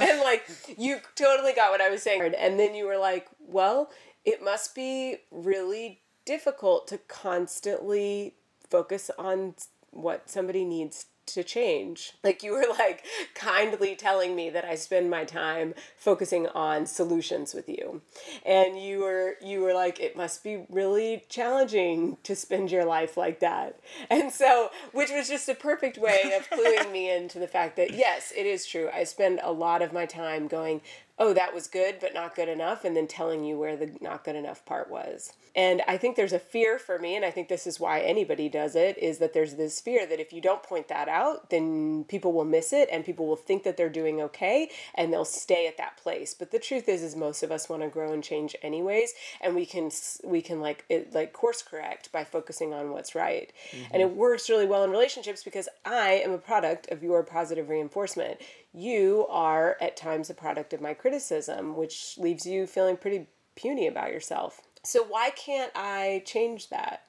and 0.00 0.20
like 0.20 0.44
you 0.76 0.98
totally 1.14 1.52
got 1.54 1.70
what 1.70 1.80
I 1.80 1.88
was 1.90 2.02
saying 2.02 2.34
and 2.36 2.58
then 2.58 2.74
you 2.74 2.86
were 2.86 2.98
like, 2.98 3.28
"Well, 3.46 3.90
it 4.24 4.42
must 4.42 4.74
be 4.74 5.18
really 5.30 6.00
difficult 6.24 6.88
to 6.88 6.98
constantly 6.98 8.34
focus 8.68 9.10
on 9.18 9.54
what 9.90 10.28
somebody 10.28 10.64
needs 10.64 11.06
to 11.26 11.42
change. 11.42 12.12
Like 12.22 12.42
you 12.42 12.52
were 12.52 12.66
like 12.78 13.04
kindly 13.34 13.96
telling 13.96 14.36
me 14.36 14.50
that 14.50 14.64
I 14.64 14.74
spend 14.74 15.10
my 15.10 15.24
time 15.24 15.74
focusing 15.96 16.46
on 16.48 16.86
solutions 16.86 17.54
with 17.54 17.68
you. 17.68 18.02
And 18.44 18.80
you 18.80 19.00
were 19.00 19.36
you 19.42 19.60
were 19.62 19.74
like 19.74 20.00
it 20.00 20.16
must 20.16 20.44
be 20.44 20.66
really 20.68 21.24
challenging 21.28 22.18
to 22.24 22.36
spend 22.36 22.70
your 22.70 22.84
life 22.84 23.16
like 23.16 23.40
that. 23.40 23.78
And 24.10 24.32
so 24.32 24.70
which 24.92 25.10
was 25.10 25.28
just 25.28 25.48
a 25.48 25.54
perfect 25.54 25.98
way 25.98 26.32
of 26.36 26.48
cluing 26.58 26.92
me 26.92 27.10
into 27.10 27.38
the 27.38 27.48
fact 27.48 27.76
that 27.76 27.94
yes, 27.94 28.32
it 28.36 28.46
is 28.46 28.66
true. 28.66 28.90
I 28.92 29.04
spend 29.04 29.40
a 29.42 29.52
lot 29.52 29.82
of 29.82 29.92
my 29.92 30.06
time 30.06 30.46
going 30.46 30.82
oh, 31.16 31.32
that 31.32 31.54
was 31.54 31.68
good, 31.68 31.96
but 32.00 32.12
not 32.12 32.34
good 32.34 32.48
enough, 32.48 32.84
and 32.84 32.96
then 32.96 33.06
telling 33.06 33.44
you 33.44 33.56
where 33.56 33.76
the 33.76 33.92
not 34.00 34.24
good 34.24 34.34
enough 34.34 34.64
part 34.66 34.90
was. 34.90 35.32
And 35.56 35.82
I 35.86 35.96
think 35.96 36.16
there's 36.16 36.32
a 36.32 36.38
fear 36.38 36.78
for 36.78 36.98
me, 36.98 37.14
and 37.16 37.24
I 37.24 37.30
think 37.30 37.48
this 37.48 37.66
is 37.66 37.78
why 37.78 38.00
anybody 38.00 38.48
does 38.48 38.74
it, 38.74 38.98
is 38.98 39.18
that 39.18 39.32
there's 39.32 39.54
this 39.54 39.80
fear 39.80 40.06
that 40.06 40.20
if 40.20 40.32
you 40.32 40.40
don't 40.40 40.62
point 40.62 40.88
that 40.88 41.08
out, 41.08 41.50
then 41.50 42.04
people 42.08 42.32
will 42.32 42.44
miss 42.44 42.72
it 42.72 42.88
and 42.90 43.04
people 43.04 43.26
will 43.26 43.36
think 43.36 43.62
that 43.64 43.76
they're 43.76 43.88
doing 43.88 44.20
okay 44.20 44.70
and 44.94 45.12
they'll 45.12 45.24
stay 45.24 45.66
at 45.66 45.76
that 45.76 45.96
place. 45.96 46.34
But 46.34 46.50
the 46.50 46.58
truth 46.58 46.88
is 46.88 47.02
is 47.02 47.14
most 47.16 47.42
of 47.42 47.52
us 47.52 47.68
want 47.68 47.82
to 47.82 47.88
grow 47.88 48.12
and 48.12 48.22
change 48.22 48.56
anyways, 48.62 49.14
and 49.40 49.54
we 49.54 49.66
can 49.66 49.90
we 50.24 50.42
can 50.42 50.60
like 50.60 50.84
it 50.88 51.14
like 51.14 51.32
course 51.32 51.62
correct 51.62 52.10
by 52.12 52.24
focusing 52.24 52.72
on 52.72 52.90
what's 52.90 53.14
right. 53.14 53.52
And 53.92 54.02
it 54.02 54.08
mm-hmm. 54.08 54.16
works 54.16 54.50
really 54.50 54.66
well 54.66 54.84
in 54.84 54.90
relationships 54.90 55.44
because 55.44 55.68
I 55.84 56.22
am 56.24 56.32
a 56.32 56.38
product 56.38 56.90
of 56.90 57.02
your 57.02 57.22
positive 57.22 57.68
reinforcement 57.68 58.40
you 58.74 59.24
are 59.30 59.76
at 59.80 59.96
times 59.96 60.28
a 60.28 60.34
product 60.34 60.72
of 60.72 60.80
my 60.80 60.92
criticism, 60.92 61.76
which 61.76 62.18
leaves 62.18 62.44
you 62.44 62.66
feeling 62.66 62.96
pretty 62.96 63.28
puny 63.54 63.86
about 63.86 64.10
yourself. 64.10 64.60
So 64.84 65.02
why 65.02 65.30
can't 65.30 65.72
I 65.74 66.22
change 66.26 66.68
that? 66.68 67.02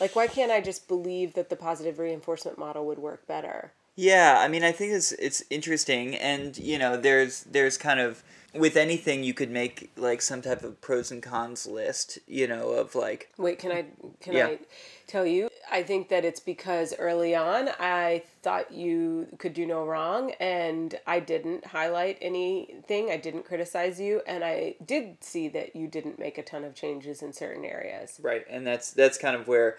Like, 0.00 0.16
why 0.16 0.26
can't 0.26 0.50
I 0.50 0.60
just 0.62 0.88
believe 0.88 1.34
that 1.34 1.50
the 1.50 1.56
positive 1.56 1.98
reinforcement 1.98 2.58
model 2.58 2.86
would 2.86 2.98
work 2.98 3.26
better? 3.26 3.72
Yeah, 3.96 4.36
I 4.38 4.48
mean, 4.48 4.64
I 4.64 4.72
think 4.72 4.92
it's 4.94 5.12
it's 5.12 5.42
interesting, 5.50 6.16
and 6.16 6.56
you 6.56 6.78
know, 6.78 6.96
there's 6.96 7.42
there's 7.44 7.76
kind 7.76 8.00
of 8.00 8.22
with 8.54 8.76
anything 8.76 9.22
you 9.22 9.34
could 9.34 9.50
make 9.50 9.90
like 9.96 10.22
some 10.22 10.42
type 10.42 10.62
of 10.62 10.80
pros 10.80 11.10
and 11.10 11.22
cons 11.22 11.66
list, 11.66 12.18
you 12.26 12.46
know, 12.46 12.70
of 12.70 12.94
like. 12.94 13.30
Wait, 13.38 13.58
can 13.58 13.72
I 13.72 13.86
can 14.20 14.34
Yeah. 14.34 14.46
I 14.46 14.58
tell 15.06 15.26
you? 15.26 15.48
I 15.70 15.82
think 15.82 16.08
that 16.08 16.24
it's 16.24 16.40
because 16.40 16.94
early 16.98 17.34
on 17.34 17.68
I 17.78 18.24
thought 18.42 18.72
you 18.72 19.28
could 19.38 19.54
do 19.54 19.66
no 19.66 19.84
wrong, 19.84 20.32
and 20.40 20.98
I 21.06 21.20
didn't 21.20 21.66
highlight 21.66 22.18
anything. 22.20 23.10
I 23.10 23.16
didn't 23.16 23.44
criticize 23.44 24.00
you, 24.00 24.22
and 24.26 24.44
I 24.44 24.76
did 24.84 25.22
see 25.22 25.48
that 25.48 25.76
you 25.76 25.86
didn't 25.86 26.18
make 26.18 26.38
a 26.38 26.42
ton 26.42 26.64
of 26.64 26.74
changes 26.74 27.22
in 27.22 27.32
certain 27.32 27.64
areas. 27.64 28.18
Right, 28.22 28.44
and 28.48 28.66
that's 28.66 28.90
that's 28.92 29.18
kind 29.18 29.36
of 29.36 29.46
where 29.46 29.78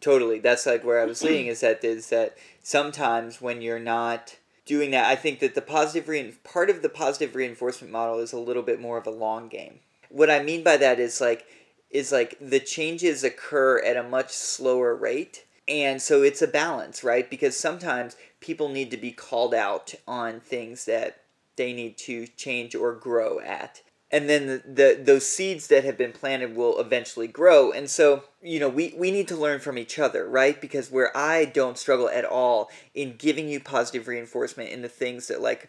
totally 0.00 0.40
that's 0.40 0.66
like 0.66 0.82
where 0.82 1.00
I 1.00 1.04
was 1.04 1.22
leading 1.22 1.46
is 1.46 1.60
that 1.60 1.84
is 1.84 2.08
that 2.08 2.36
sometimes 2.62 3.40
when 3.40 3.62
you're 3.62 3.78
not 3.78 4.36
doing 4.70 4.92
that, 4.92 5.06
I 5.06 5.16
think 5.16 5.40
that 5.40 5.56
the 5.56 5.62
positive 5.62 6.44
part 6.44 6.70
of 6.70 6.80
the 6.80 6.88
positive 6.88 7.34
reinforcement 7.34 7.92
model 7.92 8.20
is 8.20 8.32
a 8.32 8.38
little 8.38 8.62
bit 8.62 8.80
more 8.80 8.98
of 8.98 9.06
a 9.08 9.10
long 9.10 9.48
game. 9.48 9.80
What 10.10 10.30
I 10.30 10.44
mean 10.44 10.62
by 10.62 10.76
that 10.76 11.00
is 11.00 11.20
like 11.20 11.44
is 11.90 12.12
like 12.12 12.36
the 12.40 12.60
changes 12.60 13.24
occur 13.24 13.82
at 13.82 13.96
a 13.96 14.04
much 14.04 14.30
slower 14.30 14.94
rate. 14.94 15.44
And 15.66 16.00
so 16.00 16.22
it's 16.22 16.40
a 16.40 16.46
balance, 16.46 17.02
right? 17.02 17.28
Because 17.28 17.56
sometimes 17.56 18.14
people 18.38 18.68
need 18.68 18.92
to 18.92 18.96
be 18.96 19.10
called 19.10 19.54
out 19.54 19.92
on 20.06 20.38
things 20.38 20.84
that 20.84 21.24
they 21.56 21.72
need 21.72 21.98
to 21.98 22.28
change 22.28 22.76
or 22.76 22.92
grow 22.92 23.40
at 23.40 23.82
and 24.12 24.28
then 24.28 24.46
the, 24.46 24.62
the 24.66 25.00
those 25.02 25.28
seeds 25.28 25.68
that 25.68 25.84
have 25.84 25.96
been 25.96 26.12
planted 26.12 26.56
will 26.56 26.78
eventually 26.80 27.28
grow. 27.28 27.70
And 27.72 27.88
so 27.88 28.24
you 28.42 28.58
know 28.58 28.68
we, 28.68 28.94
we 28.96 29.10
need 29.10 29.28
to 29.28 29.36
learn 29.36 29.60
from 29.60 29.78
each 29.78 29.98
other 29.98 30.28
right? 30.28 30.60
Because 30.60 30.90
where 30.90 31.16
i 31.16 31.44
don't 31.44 31.78
struggle 31.78 32.08
at 32.08 32.24
all 32.24 32.70
in 32.94 33.16
giving 33.16 33.48
you 33.48 33.60
positive 33.60 34.08
reinforcement 34.08 34.70
in 34.70 34.82
the 34.82 34.88
things 34.88 35.28
that 35.28 35.40
like 35.40 35.68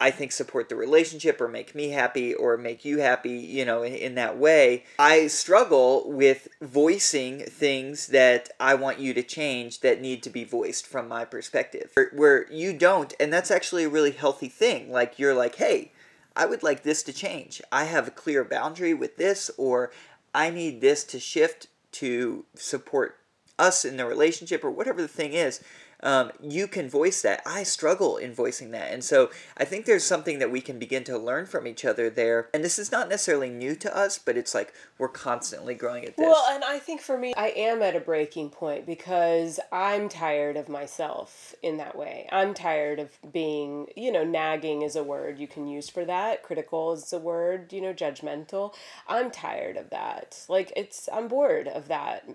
i 0.00 0.10
think 0.10 0.32
support 0.32 0.68
the 0.68 0.76
relationship 0.76 1.40
or 1.40 1.48
make 1.48 1.74
me 1.74 1.90
happy 1.90 2.34
or 2.34 2.56
make 2.56 2.84
you 2.84 2.98
happy 2.98 3.30
you 3.30 3.64
know 3.64 3.82
in, 3.82 3.94
in 3.94 4.14
that 4.14 4.38
way 4.38 4.84
i 4.98 5.26
struggle 5.26 6.10
with 6.10 6.48
voicing 6.60 7.40
things 7.40 8.08
that 8.08 8.48
i 8.60 8.74
want 8.74 8.98
you 8.98 9.14
to 9.14 9.22
change 9.22 9.80
that 9.80 10.00
need 10.00 10.22
to 10.22 10.30
be 10.30 10.44
voiced 10.44 10.86
from 10.86 11.08
my 11.08 11.24
perspective. 11.24 11.90
Where, 11.94 12.10
where 12.14 12.52
you 12.52 12.72
don't 12.72 13.14
and 13.18 13.32
that's 13.32 13.50
actually 13.50 13.84
a 13.84 13.88
really 13.88 14.12
healthy 14.12 14.48
thing. 14.48 14.90
Like 14.90 15.18
you're 15.18 15.34
like 15.34 15.56
hey 15.56 15.92
I 16.34 16.46
would 16.46 16.62
like 16.62 16.82
this 16.82 17.02
to 17.04 17.12
change. 17.12 17.60
I 17.70 17.84
have 17.84 18.08
a 18.08 18.12
clear 18.12 18.44
boundary 18.44 18.94
with 18.94 19.16
this, 19.16 19.50
or 19.56 19.90
I 20.34 20.50
need 20.50 20.80
this 20.80 21.04
to 21.04 21.20
shift 21.20 21.68
to 21.92 22.46
support 22.54 23.18
us 23.58 23.84
in 23.84 23.96
the 23.96 24.06
relationship, 24.06 24.64
or 24.64 24.70
whatever 24.70 25.02
the 25.02 25.08
thing 25.08 25.34
is. 25.34 25.60
Um, 26.02 26.32
you 26.40 26.66
can 26.66 26.88
voice 26.88 27.22
that. 27.22 27.42
I 27.46 27.62
struggle 27.62 28.16
in 28.16 28.34
voicing 28.34 28.70
that. 28.72 28.92
And 28.92 29.04
so 29.04 29.30
I 29.56 29.64
think 29.64 29.86
there's 29.86 30.04
something 30.04 30.38
that 30.40 30.50
we 30.50 30.60
can 30.60 30.78
begin 30.78 31.04
to 31.04 31.18
learn 31.18 31.46
from 31.46 31.66
each 31.66 31.84
other 31.84 32.10
there. 32.10 32.48
And 32.52 32.64
this 32.64 32.78
is 32.78 32.90
not 32.90 33.08
necessarily 33.08 33.50
new 33.50 33.74
to 33.76 33.96
us, 33.96 34.18
but 34.18 34.36
it's 34.36 34.54
like 34.54 34.72
we're 34.98 35.08
constantly 35.08 35.74
growing 35.74 36.04
at 36.04 36.16
this. 36.16 36.26
Well, 36.26 36.44
and 36.50 36.64
I 36.64 36.78
think 36.78 37.00
for 37.00 37.16
me, 37.16 37.32
I 37.36 37.48
am 37.48 37.82
at 37.82 37.96
a 37.96 38.00
breaking 38.00 38.50
point 38.50 38.86
because 38.86 39.60
I'm 39.70 40.08
tired 40.08 40.56
of 40.56 40.68
myself 40.68 41.54
in 41.62 41.76
that 41.76 41.96
way. 41.96 42.28
I'm 42.32 42.54
tired 42.54 42.98
of 42.98 43.10
being, 43.32 43.86
you 43.96 44.10
know, 44.10 44.24
nagging 44.24 44.82
is 44.82 44.96
a 44.96 45.04
word 45.04 45.38
you 45.38 45.46
can 45.46 45.66
use 45.66 45.88
for 45.88 46.04
that. 46.04 46.42
Critical 46.42 46.92
is 46.92 47.12
a 47.12 47.18
word, 47.18 47.72
you 47.72 47.80
know, 47.80 47.94
judgmental. 47.94 48.74
I'm 49.06 49.30
tired 49.30 49.76
of 49.76 49.90
that. 49.90 50.44
Like, 50.48 50.72
it's, 50.76 51.08
I'm 51.12 51.28
bored 51.28 51.68
of 51.68 51.88
that 51.88 52.28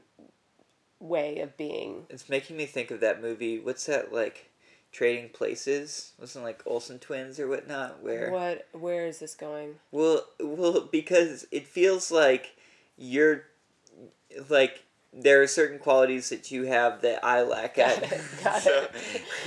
way 0.99 1.39
of 1.39 1.55
being. 1.57 2.05
it's 2.09 2.29
making 2.29 2.57
me 2.57 2.65
think 2.65 2.91
of 2.91 2.99
that 3.01 3.21
movie. 3.21 3.59
What's 3.59 3.85
that 3.85 4.11
like? 4.13 4.49
Trading 4.93 5.29
Places? 5.29 6.13
Wasn't 6.19 6.41
it 6.43 6.45
like 6.45 6.63
Olsen 6.65 6.97
twins 6.97 7.39
or 7.41 7.47
whatnot? 7.47 8.01
Where 8.01 8.31
What, 8.31 8.67
where 8.71 9.05
is 9.05 9.19
this 9.19 9.35
going? 9.35 9.75
Well, 9.91 10.25
well, 10.39 10.87
because 10.91 11.45
it 11.51 11.67
feels 11.67 12.09
like 12.09 12.55
you're 12.97 13.43
like 14.49 14.83
there 15.13 15.41
are 15.41 15.47
certain 15.47 15.77
qualities 15.77 16.29
that 16.29 16.51
you 16.51 16.63
have 16.63 17.01
that 17.01 17.23
I 17.23 17.41
lack 17.43 17.77
at. 17.77 17.99
Got 18.43 18.61
So- 18.61 18.87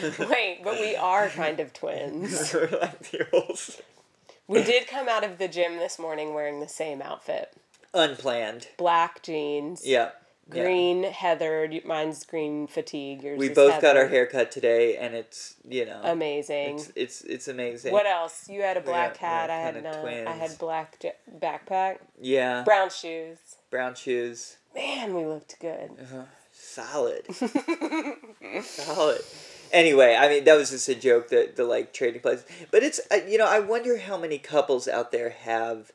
it. 0.03 0.19
Wait, 0.29 0.61
but 0.63 0.79
we 0.79 0.95
are 0.95 1.29
kind 1.29 1.59
of 1.59 1.73
twins. 1.73 2.53
We're 2.55 2.69
like 2.81 3.11
the 3.11 3.27
old 3.33 3.59
We 4.47 4.63
did 4.63 4.87
come 4.89 5.09
out 5.09 5.25
of 5.25 5.39
the 5.39 5.49
gym 5.49 5.79
this 5.79 5.99
morning 5.99 6.35
wearing 6.35 6.61
the 6.61 6.69
same 6.69 7.01
outfit 7.03 7.53
unplanned. 7.95 8.69
black 8.77 9.23
jeans. 9.23 9.87
Yeah. 9.87 10.11
Yeah. 10.53 10.63
green 10.63 11.03
heathered 11.05 11.85
mine's 11.85 12.25
green 12.25 12.67
fatigue 12.67 13.23
yours 13.23 13.39
We 13.39 13.49
both 13.49 13.81
got 13.81 13.97
our 13.97 14.09
hair 14.09 14.27
cut 14.27 14.51
today, 14.51 14.97
and 14.97 15.15
it's 15.15 15.55
you 15.69 15.87
know 15.87 16.01
amazing 16.05 16.77
It's 16.77 16.93
it's, 16.97 17.21
it's 17.23 17.49
amazing. 17.49 17.93
what 17.93 18.07
else 18.07 18.49
you 18.49 18.63
had 18.63 18.77
a 18.77 18.81
black 18.81 19.21
we're 19.21 19.29
hat 19.29 19.51
i 19.51 19.57
had 19.59 19.83
none 19.83 20.07
i 20.27 20.33
had 20.33 20.59
black 20.59 20.99
j- 21.01 21.13
backpack 21.39 21.99
Yeah. 22.21 22.63
brown 22.65 22.91
shoes 22.91 23.39
Brown 23.71 23.95
shoes. 23.95 24.57
man 24.75 25.15
we 25.15 25.25
looked 25.27 25.59
good 25.61 25.91
Solid. 26.53 27.25
Solid. 28.63 29.21
Anyway, 29.73 30.15
I 30.19 30.29
mean 30.29 30.45
that 30.45 30.57
was 30.57 30.71
just 30.71 30.89
a 30.89 30.95
joke 30.95 31.29
that 31.31 31.57
the 31.57 31.65
like 31.65 31.93
trading 31.93 32.21
places, 32.21 32.45
but 32.71 32.83
it's 32.83 33.01
uh, 33.11 33.17
you 33.27 33.39
know 33.39 33.47
I 33.47 33.61
wonder 33.61 33.99
how 33.99 34.17
many 34.19 34.39
couples 34.39 34.87
out 34.89 35.11
there 35.13 35.31
have 35.31 35.93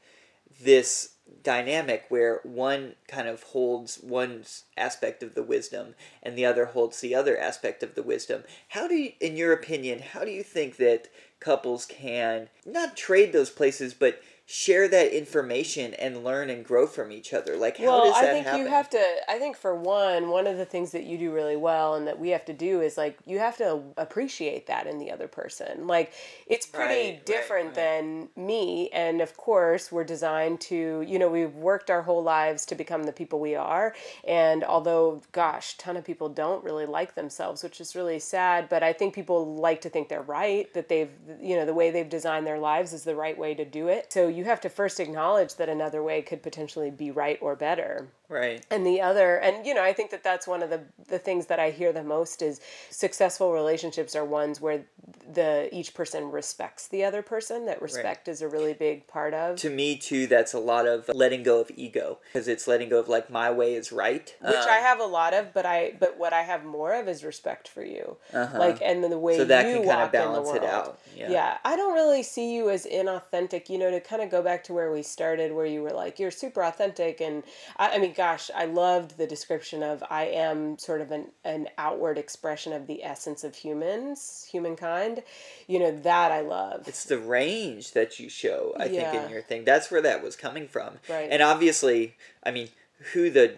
this 0.62 1.16
dynamic 1.44 2.06
where 2.10 2.40
one 2.44 2.96
kind 3.08 3.28
of 3.28 3.44
holds 3.44 3.98
one 3.98 4.44
aspect 4.78 5.24
of 5.24 5.34
the 5.34 5.44
wisdom 5.44 5.96
and 6.22 6.38
the 6.38 6.46
other 6.46 6.66
holds 6.66 7.02
the 7.02 7.16
other 7.16 7.38
aspect 7.38 7.82
of 7.84 7.96
the 7.96 8.04
wisdom. 8.04 8.44
How 8.70 8.88
do 8.88 8.96
you, 8.96 9.12
in 9.20 9.36
your 9.36 9.54
opinion, 9.54 10.00
how 10.00 10.24
do 10.24 10.32
you 10.32 10.44
think 10.44 10.78
that 10.78 11.08
couples 11.40 11.86
can 11.86 12.50
not 12.66 12.98
trade 12.98 13.34
those 13.34 13.50
places, 13.50 13.94
but 13.94 14.22
share 14.46 14.88
that 14.88 15.12
information 15.16 15.94
and 15.96 16.24
learn 16.24 16.50
and 16.50 16.64
grow 16.66 16.88
from 16.88 17.12
each 17.12 17.34
other? 17.34 17.58
Like 17.58 17.78
how 17.78 17.86
well 17.88 18.04
does 18.06 18.22
that 18.22 18.30
i 18.30 18.34
think 18.34 18.46
happen? 18.46 18.62
you 18.62 18.68
have 18.68 18.90
to 18.90 19.04
i 19.30 19.38
think 19.40 19.58
for 19.58 19.76
one 19.76 20.30
one 20.30 20.48
of 20.48 20.58
the 20.58 20.66
things 20.66 20.92
that 20.92 21.04
you 21.04 21.18
do 21.18 21.32
really 21.32 21.56
well 21.56 21.96
and 21.96 22.08
that 22.08 22.20
we 22.20 22.30
have 22.30 22.46
to 22.46 22.54
do 22.54 22.82
is 22.82 22.98
like 22.98 23.18
you 23.26 23.40
have 23.40 23.58
to 23.58 23.82
appreciate 23.98 24.68
that 24.68 24.88
in 24.88 25.00
the 25.00 25.12
other 25.12 25.28
person 25.28 25.88
like 25.88 26.14
it's 26.48 26.66
pretty 26.66 27.12
Right, 27.12 27.26
right, 27.26 27.26
different 27.26 27.68
right. 27.68 27.76
than 27.76 28.30
me 28.36 28.90
and 28.92 29.22
of 29.22 29.36
course 29.38 29.92
we're 29.92 30.04
designed 30.04 30.62
to 30.62 31.02
you 31.08 31.18
know 31.20 31.30
we've 31.30 31.56
worked 31.56 31.90
our 31.90 32.02
whole 32.04 32.24
lives 32.24 32.66
to 32.68 32.76
become 32.76 33.04
the 33.04 33.14
people 33.14 33.40
we 33.40 33.56
are 33.56 33.94
and 34.28 34.64
although 34.64 35.22
gosh 35.32 35.78
ton 35.78 35.98
of 35.98 36.06
people 36.06 36.30
don't 36.30 36.64
really 36.64 36.86
like 36.86 37.16
themselves 37.16 37.64
which 37.64 37.80
is 37.82 37.96
really 37.96 38.20
sad 38.20 38.70
but 38.70 38.84
i 38.84 38.94
think 38.94 39.14
people 39.14 39.56
like 39.56 39.82
to 39.82 39.90
think 39.90 40.10
they're 40.10 40.22
right 40.22 40.74
that 40.74 40.90
they've 40.90 41.12
you 41.42 41.56
know 41.56 41.66
the 41.66 41.74
way 41.74 41.92
they've 41.92 42.10
designed 42.10 42.46
their 42.46 42.60
lives 42.60 42.94
is 42.94 43.04
the 43.04 43.16
right 43.16 43.38
way 43.38 43.54
to 43.54 43.66
do 43.66 43.88
it 43.88 44.12
so 44.12 44.28
you 44.36 44.44
have 44.46 44.62
to 44.62 44.70
first 44.70 45.00
acknowledge 45.00 45.56
that 45.56 45.70
another 45.70 46.04
way 46.04 46.22
could 46.22 46.44
potentially 46.44 46.92
be 46.92 47.12
right 47.12 47.38
or 47.42 47.56
better 47.56 48.08
right. 48.30 48.66
and 48.72 48.86
the 48.86 49.02
other 49.02 49.38
and 49.38 49.66
you 49.66 49.74
know 49.74 49.84
i 49.84 49.94
think 49.94 50.12
that 50.12 50.24
that's 50.24 50.48
one 50.48 50.62
of 50.64 50.70
the 50.70 50.82
the 51.08 51.20
things 51.20 51.46
that 51.48 51.60
i 51.60 51.70
hear 51.72 51.92
the 51.94 52.04
most 52.04 52.42
is 52.42 52.60
successful 52.90 53.54
relationships 53.54 54.16
are 54.16 54.26
ones 54.26 54.60
where 54.62 54.86
the 55.34 55.70
each 55.76 55.94
person 55.94 56.32
respects 56.32 56.88
the 56.88 57.04
other 57.04 57.22
person 57.22 57.66
that 57.66 57.82
respect 57.82 58.28
is 58.28 58.42
a 58.42 58.48
really 58.48 58.74
big 58.74 59.06
part 59.08 59.34
of 59.34 59.58
to 59.58 59.70
me 59.70 59.96
too 59.96 60.28
that's 60.28 60.54
a 60.54 60.60
lot 60.60 60.88
of 60.88 61.10
letting 61.14 61.44
go 61.44 61.60
of 61.62 61.72
ego 61.76 62.20
because 62.32 62.48
it's 62.48 62.68
letting 62.68 62.90
go 62.90 63.00
of 63.00 63.08
like 63.08 63.30
my 63.30 63.52
way 63.52 63.74
is 63.76 63.92
right 63.92 64.36
which 64.42 64.54
Um, 64.56 64.66
I 64.70 64.78
have 64.78 65.00
a 65.00 65.06
lot 65.06 65.34
of, 65.34 65.54
but 65.54 65.66
I 65.66 65.94
but 66.00 66.18
what 66.18 66.34
I 66.34 66.42
have 66.44 66.64
more 66.64 66.94
of 66.94 67.08
is 67.08 67.24
respect 67.24 67.68
for 67.68 67.84
you, 67.84 68.18
like 68.34 68.80
and 68.82 69.04
then 69.04 69.10
the 69.12 69.20
way 69.20 69.34
Uh-huh. 69.34 69.44
so 69.44 69.46
that 69.46 69.66
you 69.68 69.74
can 69.76 69.86
kind 69.86 69.88
walk 69.88 70.06
of 70.08 70.12
balance 70.12 70.50
it 70.50 70.64
out 70.64 71.00
yeah. 71.16 71.32
Yeah, 71.32 71.58
I 71.64 71.76
don't 71.76 71.94
really 71.94 72.24
see 72.24 72.54
you 72.56 72.70
as 72.70 72.86
inauthentic. 72.86 73.70
You 73.70 73.78
know, 73.78 73.90
to 73.92 74.00
kind 74.02 74.22
of 74.22 74.30
go 74.30 74.42
back 74.42 74.64
to 74.66 74.74
where 74.74 74.92
we 74.92 75.02
started, 75.02 75.54
where 75.54 75.66
you 75.66 75.82
were 75.82 75.92
like, 75.92 76.20
you're 76.20 76.32
super 76.32 76.62
authentic, 76.64 77.22
and 77.22 77.44
I, 77.78 77.96
I 77.96 77.98
mean, 78.00 78.14
gosh, 78.16 78.50
I 78.56 78.66
loved 78.66 79.18
the 79.18 79.28
description 79.28 79.84
of 79.84 80.04
I 80.10 80.26
am 80.26 80.78
sort 80.78 81.02
of 81.02 81.12
an 81.12 81.28
an 81.44 81.68
outward 81.78 82.18
expression 82.18 82.74
of 82.74 82.88
the 82.88 83.04
essence 83.04 83.44
of 83.44 83.56
humans, 83.56 84.48
humankind. 84.52 85.24
You 85.68 85.80
know 85.80 85.92
that 85.92 86.32
I 86.32 86.42
love. 86.42 86.88
it's 86.88 87.04
the 87.06 87.18
range 87.20 87.92
that 87.94 88.20
you 88.20 88.30
show 88.30 88.74
i 88.78 88.88
think 88.88 89.14
in 89.14 89.30
your 89.30 89.42
thing 89.42 89.64
that's 89.66 89.90
where 89.92 90.02
that 90.02 90.24
was 90.24 90.36
coming 90.36 90.68
from 90.68 91.00
Right. 91.10 91.28
and 91.32 91.42
obviously 91.42 92.16
i 92.44 92.52
mean 92.52 92.70
who 93.14 93.30
the 93.30 93.56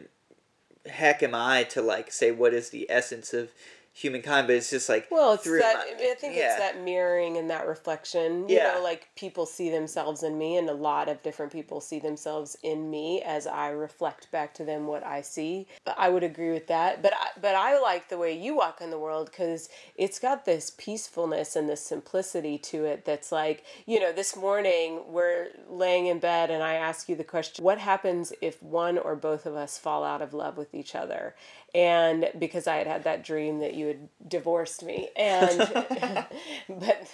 heck 0.87 1.21
am 1.21 1.35
i 1.35 1.63
to 1.63 1.81
like 1.81 2.11
say 2.11 2.31
what 2.31 2.53
is 2.53 2.69
the 2.69 2.89
essence 2.89 3.33
of 3.33 3.49
humankind, 3.97 4.45
but 4.47 4.55
it's 4.55 4.69
just 4.69 4.87
like 4.89 5.07
Well, 5.09 5.33
it's 5.33 5.43
that. 5.43 5.75
my- 5.99 6.05
I 6.07 6.13
think 6.13 6.35
yeah. 6.35 6.51
it's 6.51 6.59
that 6.59 6.81
mirroring 6.81 7.35
and 7.37 7.49
that 7.49 7.65
reflection. 7.67 8.47
You 8.47 8.57
Yeah. 8.57 8.73
know, 8.75 8.83
like 8.83 9.09
people 9.15 9.45
see 9.47 9.71
themselves 9.71 10.21
in 10.21 10.37
me, 10.37 10.57
and 10.57 10.69
a 10.69 10.73
lot 10.73 11.09
of 11.09 11.23
different 11.23 11.51
people 11.51 11.81
see 11.81 11.97
themselves 11.99 12.55
in 12.61 12.91
me 12.91 13.23
as 13.23 13.47
I 13.47 13.69
reflect 13.69 14.29
back 14.31 14.53
to 14.55 14.63
them 14.63 14.85
what 14.85 15.03
I 15.03 15.21
see. 15.21 15.67
I 15.97 16.09
would 16.09 16.23
agree 16.23 16.51
with 16.51 16.67
that. 16.67 17.01
But 17.01 17.13
I, 17.13 17.29
but 17.41 17.55
I 17.55 17.79
like 17.79 18.09
the 18.09 18.17
way 18.19 18.33
you 18.37 18.55
walk 18.55 18.81
in 18.81 18.91
the 18.91 18.99
world 18.99 19.31
because 19.31 19.67
it's 19.95 20.19
got 20.19 20.45
this 20.45 20.71
peacefulness 20.77 21.55
and 21.55 21.67
this 21.67 21.81
simplicity 21.81 22.57
to 22.59 22.85
it. 22.85 23.03
That's 23.03 23.31
like 23.31 23.63
you 23.87 23.99
know, 23.99 24.11
this 24.11 24.35
morning 24.35 25.01
we're 25.07 25.47
laying 25.69 26.05
in 26.05 26.19
bed, 26.19 26.51
and 26.51 26.61
I 26.61 26.75
ask 26.75 27.09
you 27.09 27.15
the 27.15 27.23
question: 27.23 27.63
What 27.65 27.79
happens 27.79 28.31
if 28.41 28.61
one 28.61 28.97
or 28.99 29.15
both 29.15 29.47
of 29.47 29.55
us 29.55 29.77
fall 29.79 30.03
out 30.03 30.21
of 30.21 30.33
love 30.35 30.55
with 30.55 30.75
each 30.75 30.93
other? 30.93 31.35
and 31.75 32.31
because 32.39 32.65
I 32.65 32.77
had 32.77 32.87
had 32.87 33.03
that 33.03 33.25
dream 33.25 33.59
that 33.59 33.73
you 33.73 33.86
had 33.87 34.09
divorced 34.27 34.83
me, 34.83 35.09
and 35.15 35.57
but 36.69 37.07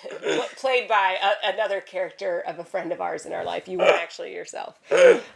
played 0.57 0.87
by 0.87 1.17
a, 1.21 1.53
another 1.53 1.81
character 1.81 2.39
of 2.45 2.59
a 2.59 2.63
friend 2.63 2.91
of 2.91 3.01
ours 3.01 3.25
in 3.25 3.33
our 3.33 3.43
life. 3.43 3.67
You 3.67 3.77
weren't 3.77 4.01
actually 4.01 4.33
yourself, 4.33 4.79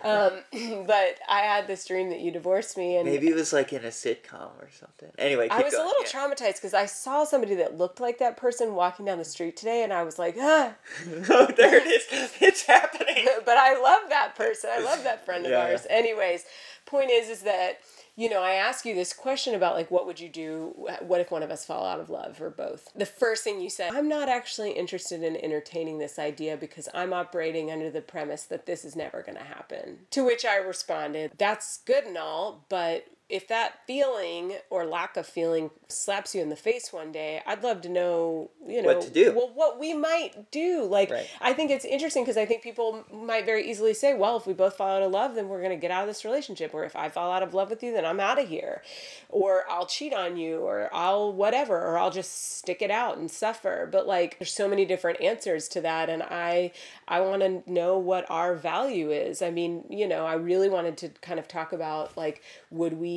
um, 0.04 0.32
but 0.86 1.20
I 1.30 1.40
had 1.42 1.68
this 1.68 1.86
dream 1.86 2.10
that 2.10 2.20
you 2.20 2.32
divorced 2.32 2.78
me, 2.78 2.98
and 2.98 3.06
Maybe 3.08 3.28
it 3.28 3.36
was 3.36 3.54
like 3.54 3.74
in 3.74 3.84
a 3.86 3.90
sitcom 3.90 4.52
or 4.60 4.70
something. 4.72 5.10
Anyway, 5.18 5.48
I 5.50 5.62
was 5.64 5.74
going, 5.74 5.84
a 5.84 5.88
little 5.88 6.04
yeah. 6.04 6.10
traumatized 6.10 6.56
because 6.56 6.74
I 6.74 6.86
saw 6.86 7.24
somebody 7.24 7.56
that 7.56 7.78
looked 7.78 8.00
like 8.00 8.18
that 8.20 8.38
person 8.38 8.74
walking 8.76 9.06
down 9.06 9.18
the 9.18 9.26
street 9.26 9.56
today, 9.58 9.84
and 9.84 9.94
I 9.94 10.04
was 10.04 10.18
like, 10.20 10.36
ah. 10.40 10.74
oh, 11.30 11.48
there 11.56 11.78
it 11.78 11.88
is. 11.88 12.34
It's 12.42 12.64
happening. 12.64 13.28
but 13.46 13.58
I 13.58 13.74
love 13.82 14.10
that 14.10 14.36
person. 14.36 14.70
I 14.74 14.80
love 14.80 15.04
that 15.04 15.26
friend 15.26 15.46
of 15.46 15.52
Yeah. 15.52 15.62
ours. 15.66 15.86
Anyways, 15.90 16.46
point 16.86 17.10
is, 17.12 17.30
is 17.30 17.42
that 17.42 17.80
you 18.18 18.30
know 18.30 18.42
I 18.42 18.54
ask 18.54 18.86
you 18.86 18.96
this 18.96 19.14
question 19.14 19.56
about 19.56 19.76
like 19.76 19.90
what 19.90 20.06
would 20.06 20.20
you 20.20 20.28
do? 20.28 20.74
What 21.02 21.22
if 21.22 21.32
one 21.32 21.44
of 21.44 21.52
us 21.52 21.66
fall 21.66 21.86
out 21.86 22.00
of 22.00 22.10
love 22.10 22.42
or 22.42 22.50
both? 22.50 22.90
The 22.96 23.06
first 23.06 23.44
thing 23.44 23.62
you 23.62 23.70
said, 23.70 23.94
I'm 23.94 24.10
not 24.10 24.28
actually 24.28 24.72
interested 24.72 25.24
in 25.24 25.38
entertaining 25.38 26.00
this 26.00 26.20
idea 26.20 26.58
because 26.58 26.90
I'm 26.94 27.14
operating 27.14 27.72
under 27.72 27.90
the 27.90 28.02
premise 28.02 28.44
that 28.46 28.66
this 28.66 28.84
is 28.84 28.96
never 28.96 29.22
going 29.22 29.38
to 29.38 29.44
happen. 29.44 30.00
To 30.12 30.26
which 30.26 30.44
I 30.44 30.58
responded, 30.58 31.32
that's 31.38 31.78
good 31.86 32.06
and 32.06 32.18
all, 32.18 32.66
but 32.70 33.06
if 33.30 33.48
that 33.50 33.80
feeling 33.86 34.54
or 34.70 34.86
lack 34.86 35.18
of 35.18 35.28
feeling 35.28 35.70
slaps 35.90 36.34
you 36.34 36.42
in 36.42 36.48
the 36.48 36.56
face 36.56 36.94
one 36.94 37.12
day, 37.12 37.42
I'd 37.46 37.62
love 37.62 37.82
to 37.82 37.90
know, 37.90 38.52
you 38.66 38.82
know, 38.82 38.96
What 38.96 39.02
to 39.02 39.10
do. 39.10 39.34
Well, 39.36 39.52
what 39.54 39.78
we 39.78 39.94
might 39.94 40.50
do. 40.50 40.86
Like, 40.86 41.10
Right. 41.10 41.28
I 41.42 41.52
think 41.52 41.70
it's 41.70 41.84
interesting 41.84 42.24
because 42.24 42.38
I 42.38 42.46
think 42.46 42.64
people 42.64 43.04
might 43.12 43.46
very 43.46 43.70
easily 43.70 43.94
say, 43.94 44.14
well, 44.14 44.38
if 44.38 44.48
we 44.48 44.54
both 44.54 44.78
fall 44.78 44.96
out 44.96 45.02
of 45.02 45.12
love, 45.12 45.36
then 45.36 45.50
we're 45.50 45.62
going 45.62 45.72
to 45.72 45.82
get 45.82 45.92
out 45.92 46.04
of 46.04 46.08
this 46.08 46.24
relationship. 46.24 46.74
Or 46.74 46.86
if 46.86 46.96
I 46.96 47.10
fall 47.10 47.32
out 47.32 47.44
of 47.44 47.54
love 47.54 47.70
with 47.70 47.84
you, 47.84 47.92
then 47.92 48.06
I'm 48.06 48.22
out 48.22 48.42
of 48.42 48.48
here. 48.48 48.82
Or 49.28 49.66
I'll 49.70 49.88
cheat 49.88 50.14
on 50.14 50.38
you, 50.38 50.60
or 50.60 50.90
I'll 50.94 51.34
whatever, 51.34 51.78
or 51.78 51.98
I'll 51.98 52.12
just 52.12 52.58
stick 52.58 52.82
it 52.82 52.92
out 52.92 53.18
and 53.18 53.30
suffer. 53.30 53.90
But 53.92 54.08
like, 54.08 54.40
there's 54.40 54.54
so 54.54 54.70
many 54.70 54.86
different 54.86 55.20
answers 55.20 55.68
to 55.70 55.82
that. 55.82 56.10
And 56.10 56.24
I, 56.24 56.72
I 57.10 57.20
want 57.20 57.42
to 57.42 57.70
know 57.70 57.98
what 57.98 58.26
our 58.30 58.56
value 58.56 59.12
is. 59.12 59.42
I 59.42 59.52
mean, 59.52 59.84
you 59.90 60.08
know, 60.08 60.26
I 60.26 60.36
really 60.36 60.70
wanted 60.70 60.96
to 61.00 61.10
kind 61.22 61.40
of 61.40 61.48
talk 61.50 61.74
about 61.74 62.16
like, 62.16 62.42
would 62.72 62.94
we 62.94 63.17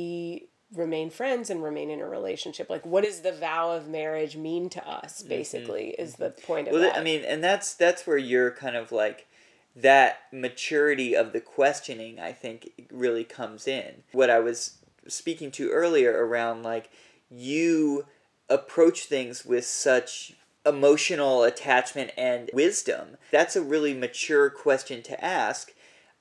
remain 0.73 1.09
friends 1.09 1.49
and 1.49 1.63
remain 1.63 1.89
in 1.89 1.99
a 1.99 2.07
relationship 2.07 2.69
like 2.69 2.85
what 2.85 3.03
does 3.03 3.21
the 3.21 3.31
vow 3.31 3.71
of 3.71 3.89
marriage 3.89 4.37
mean 4.37 4.69
to 4.69 4.87
us 4.87 5.19
mm-hmm. 5.19 5.29
basically 5.29 5.89
is 5.99 6.13
mm-hmm. 6.13 6.23
the 6.23 6.29
point 6.29 6.67
of 6.67 6.73
Well, 6.73 6.83
that 6.83 6.97
I 6.97 7.03
mean, 7.03 7.23
and 7.25 7.43
that's 7.43 7.73
that's 7.73 8.07
where 8.07 8.17
you're 8.17 8.51
kind 8.51 8.75
of 8.75 8.91
like 8.91 9.27
that 9.75 10.19
maturity 10.31 11.15
of 11.15 11.33
the 11.33 11.41
questioning. 11.41 12.19
I 12.19 12.31
think 12.31 12.87
really 12.91 13.23
comes 13.23 13.67
in. 13.67 14.03
What 14.11 14.29
I 14.29 14.39
was 14.39 14.77
speaking 15.07 15.51
to 15.51 15.69
earlier 15.69 16.25
around 16.25 16.63
like 16.63 16.89
you 17.29 18.05
approach 18.49 19.05
things 19.05 19.45
with 19.45 19.65
such 19.65 20.33
emotional 20.65 21.43
attachment 21.43 22.11
and 22.17 22.49
wisdom. 22.53 23.17
That's 23.31 23.55
a 23.55 23.61
really 23.61 23.93
mature 23.93 24.49
question 24.49 25.01
to 25.03 25.23
ask. 25.23 25.73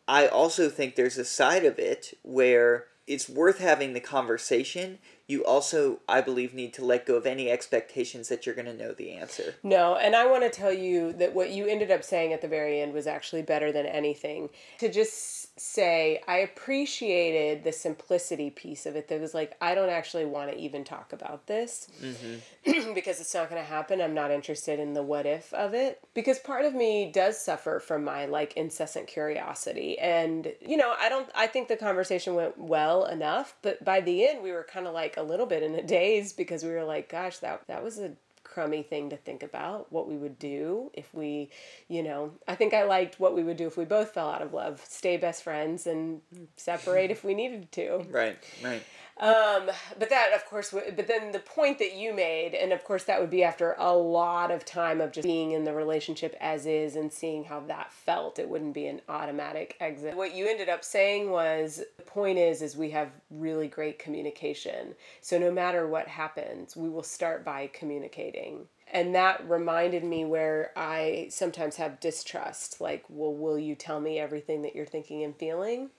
I 0.09 0.27
also 0.27 0.69
think 0.69 0.95
there's 0.95 1.19
a 1.19 1.25
side 1.25 1.65
of 1.65 1.79
it 1.79 2.15
where 2.23 2.87
it's 3.11 3.29
worth 3.29 3.59
having 3.59 3.93
the 3.93 4.01
conversation. 4.01 4.99
You 5.27 5.45
also, 5.45 5.99
I 6.09 6.21
believe, 6.21 6.55
need 6.55 6.73
to 6.75 6.85
let 6.85 7.07
go 7.07 7.17
of 7.17 7.27
any 7.27 7.51
expectations 7.51 8.29
that 8.29 8.47
you're 8.47 8.55
going 8.55 8.67
to 8.67 8.75
know 8.75 8.93
the 8.93 9.11
answer. 9.11 9.57
No, 9.65 9.97
and 9.97 10.15
I 10.15 10.27
want 10.27 10.45
to 10.45 10.51
tell 10.51 10.73
you 10.73 11.13
that 11.15 11.35
what 11.35 11.51
you 11.51 11.67
ended 11.67 11.91
up 11.91 12.05
saying 12.05 12.33
at 12.33 12.41
the 12.41 12.47
very 12.47 12.81
end 12.81 12.93
was 12.93 13.09
actually 13.09 13.43
better 13.43 13.73
than 13.73 13.85
anything. 13.85 14.51
To 14.79 14.89
just 14.89 15.40
say, 15.57 16.23
I 16.27 16.39
appreciated 16.39 17.65
the 17.65 17.73
simplicity 17.73 18.49
piece 18.49 18.87
of 18.87 18.97
it 18.97 19.09
that 19.09 19.21
was 19.21 19.35
like, 19.35 19.57
I 19.61 19.75
don't 19.75 19.91
actually 19.91 20.25
want 20.25 20.51
to 20.51 20.59
even 20.59 20.85
talk 20.85 21.13
about 21.13 21.47
this 21.47 21.89
mm-hmm. 22.03 22.93
because 22.95 23.21
it's 23.21 23.35
not 23.35 23.51
going 23.51 23.61
to 23.61 23.69
happen. 23.69 24.01
I'm 24.01 24.15
not 24.15 24.31
interested 24.31 24.81
in 24.81 24.95
the 24.95 25.03
what 25.03 25.27
if 25.27 25.53
of 25.53 25.75
it 25.75 26.01
because 26.15 26.39
part 26.39 26.65
of 26.65 26.75
me 26.75 27.11
does 27.13 27.39
suffer 27.39 27.79
from 27.79 28.05
my 28.05 28.25
like 28.25 28.57
incessant 28.57 29.07
curiosity. 29.07 29.99
And, 29.99 30.53
you 30.61 30.77
know, 30.77 30.95
I 30.99 31.09
don't, 31.09 31.29
I 31.35 31.47
think 31.47 31.69
the 31.69 31.77
conversation 31.77 32.35
went 32.35 32.59
well 32.59 33.05
enough, 33.05 33.55
but 33.61 33.85
by 33.85 34.01
the 34.01 34.27
end, 34.29 34.43
we 34.43 34.53
were 34.53 34.65
kind 34.65 34.87
of 34.87 34.95
like 34.95 35.19
a 35.19 35.23
little 35.23 35.47
bit 35.47 35.63
in 35.63 35.75
a 35.75 35.83
daze 35.83 36.33
because 36.33 36.65
we 36.65 36.71
were 36.71 36.85
like, 36.85 37.11
gosh, 37.11 37.39
that, 37.39 37.67
that 37.69 37.85
was 37.85 37.99
a 37.99 38.13
crummy 38.53 38.83
thing 38.83 39.09
to 39.11 39.17
think 39.17 39.43
about 39.43 39.93
what 39.93 40.09
we 40.09 40.17
would 40.17 40.39
do 40.39 40.91
if 40.93 41.15
we 41.15 41.49
you 41.89 42.03
know 42.03 42.33
i 42.49 42.55
think 42.55 42.75
i 42.75 42.83
liked 42.83 43.21
what 43.21 43.35
we 43.35 43.45
would 43.45 43.57
do 43.57 43.67
if 43.67 43.77
we 43.77 43.85
both 43.85 44.11
fell 44.13 44.29
out 44.29 44.43
of 44.43 44.53
love 44.53 44.85
stay 44.89 45.17
best 45.17 45.43
friends 45.45 45.87
and 45.87 46.21
separate 46.57 47.11
if 47.11 47.23
we 47.23 47.33
needed 47.35 47.71
to 47.71 48.05
Right, 48.11 48.37
right. 48.63 48.83
Um, 49.21 49.71
but 49.99 50.09
that, 50.09 50.33
of 50.35 50.47
course, 50.47 50.71
but 50.71 51.07
then 51.07 51.33
the 51.33 51.39
point 51.39 51.79
that 51.79 51.95
you 51.95 52.15
made, 52.15 52.55
and 52.55 52.73
of 52.73 52.83
course, 52.85 53.05
that 53.05 53.21
would 53.21 53.31
be 53.31 53.45
after 53.45 53.77
a 53.79 53.95
lot 53.95 54.51
of 54.51 54.65
time 54.65 55.01
of 55.01 55.13
just 55.13 55.25
being 55.27 55.53
in 55.53 55.65
the 55.65 55.75
relationship 55.75 56.35
as 56.41 56.65
is 56.65 56.97
and 56.97 57.13
seeing 57.13 57.45
how 57.45 57.61
that 57.61 57.93
felt. 57.93 58.39
It 58.39 58.49
wouldn't 58.49 58.75
be 58.75 58.87
an 58.87 59.03
automatic 59.09 59.77
exit. 59.79 60.17
What 60.17 60.35
you 60.35 60.49
ended 60.49 60.71
up 60.71 60.83
saying 60.83 61.31
was 61.31 61.83
the 61.99 62.03
point 62.03 62.39
is, 62.39 62.63
is 62.63 62.77
we 62.77 62.91
have 62.91 63.11
really 63.31 63.69
great 63.69 63.99
communication. 63.99 64.95
So 65.21 65.39
no 65.39 65.53
matter 65.53 65.87
what 65.87 66.09
happens, 66.09 66.75
we 66.75 66.89
will 66.89 67.03
start 67.03 67.45
by 67.45 67.69
communicating. 67.73 68.67
And 68.93 69.15
that 69.15 69.49
reminded 69.49 70.03
me 70.03 70.25
where 70.25 70.73
I 70.77 71.29
sometimes 71.31 71.77
have 71.77 72.01
distrust, 72.01 72.81
like, 72.81 73.05
well, 73.09 73.33
will 73.33 73.59
you 73.59 73.77
tell 73.77 74.01
me 74.01 74.19
everything 74.19 74.63
that 74.63 74.75
you're 74.75 74.87
thinking 74.87 75.23
and 75.23 75.37
feeling? 75.37 75.91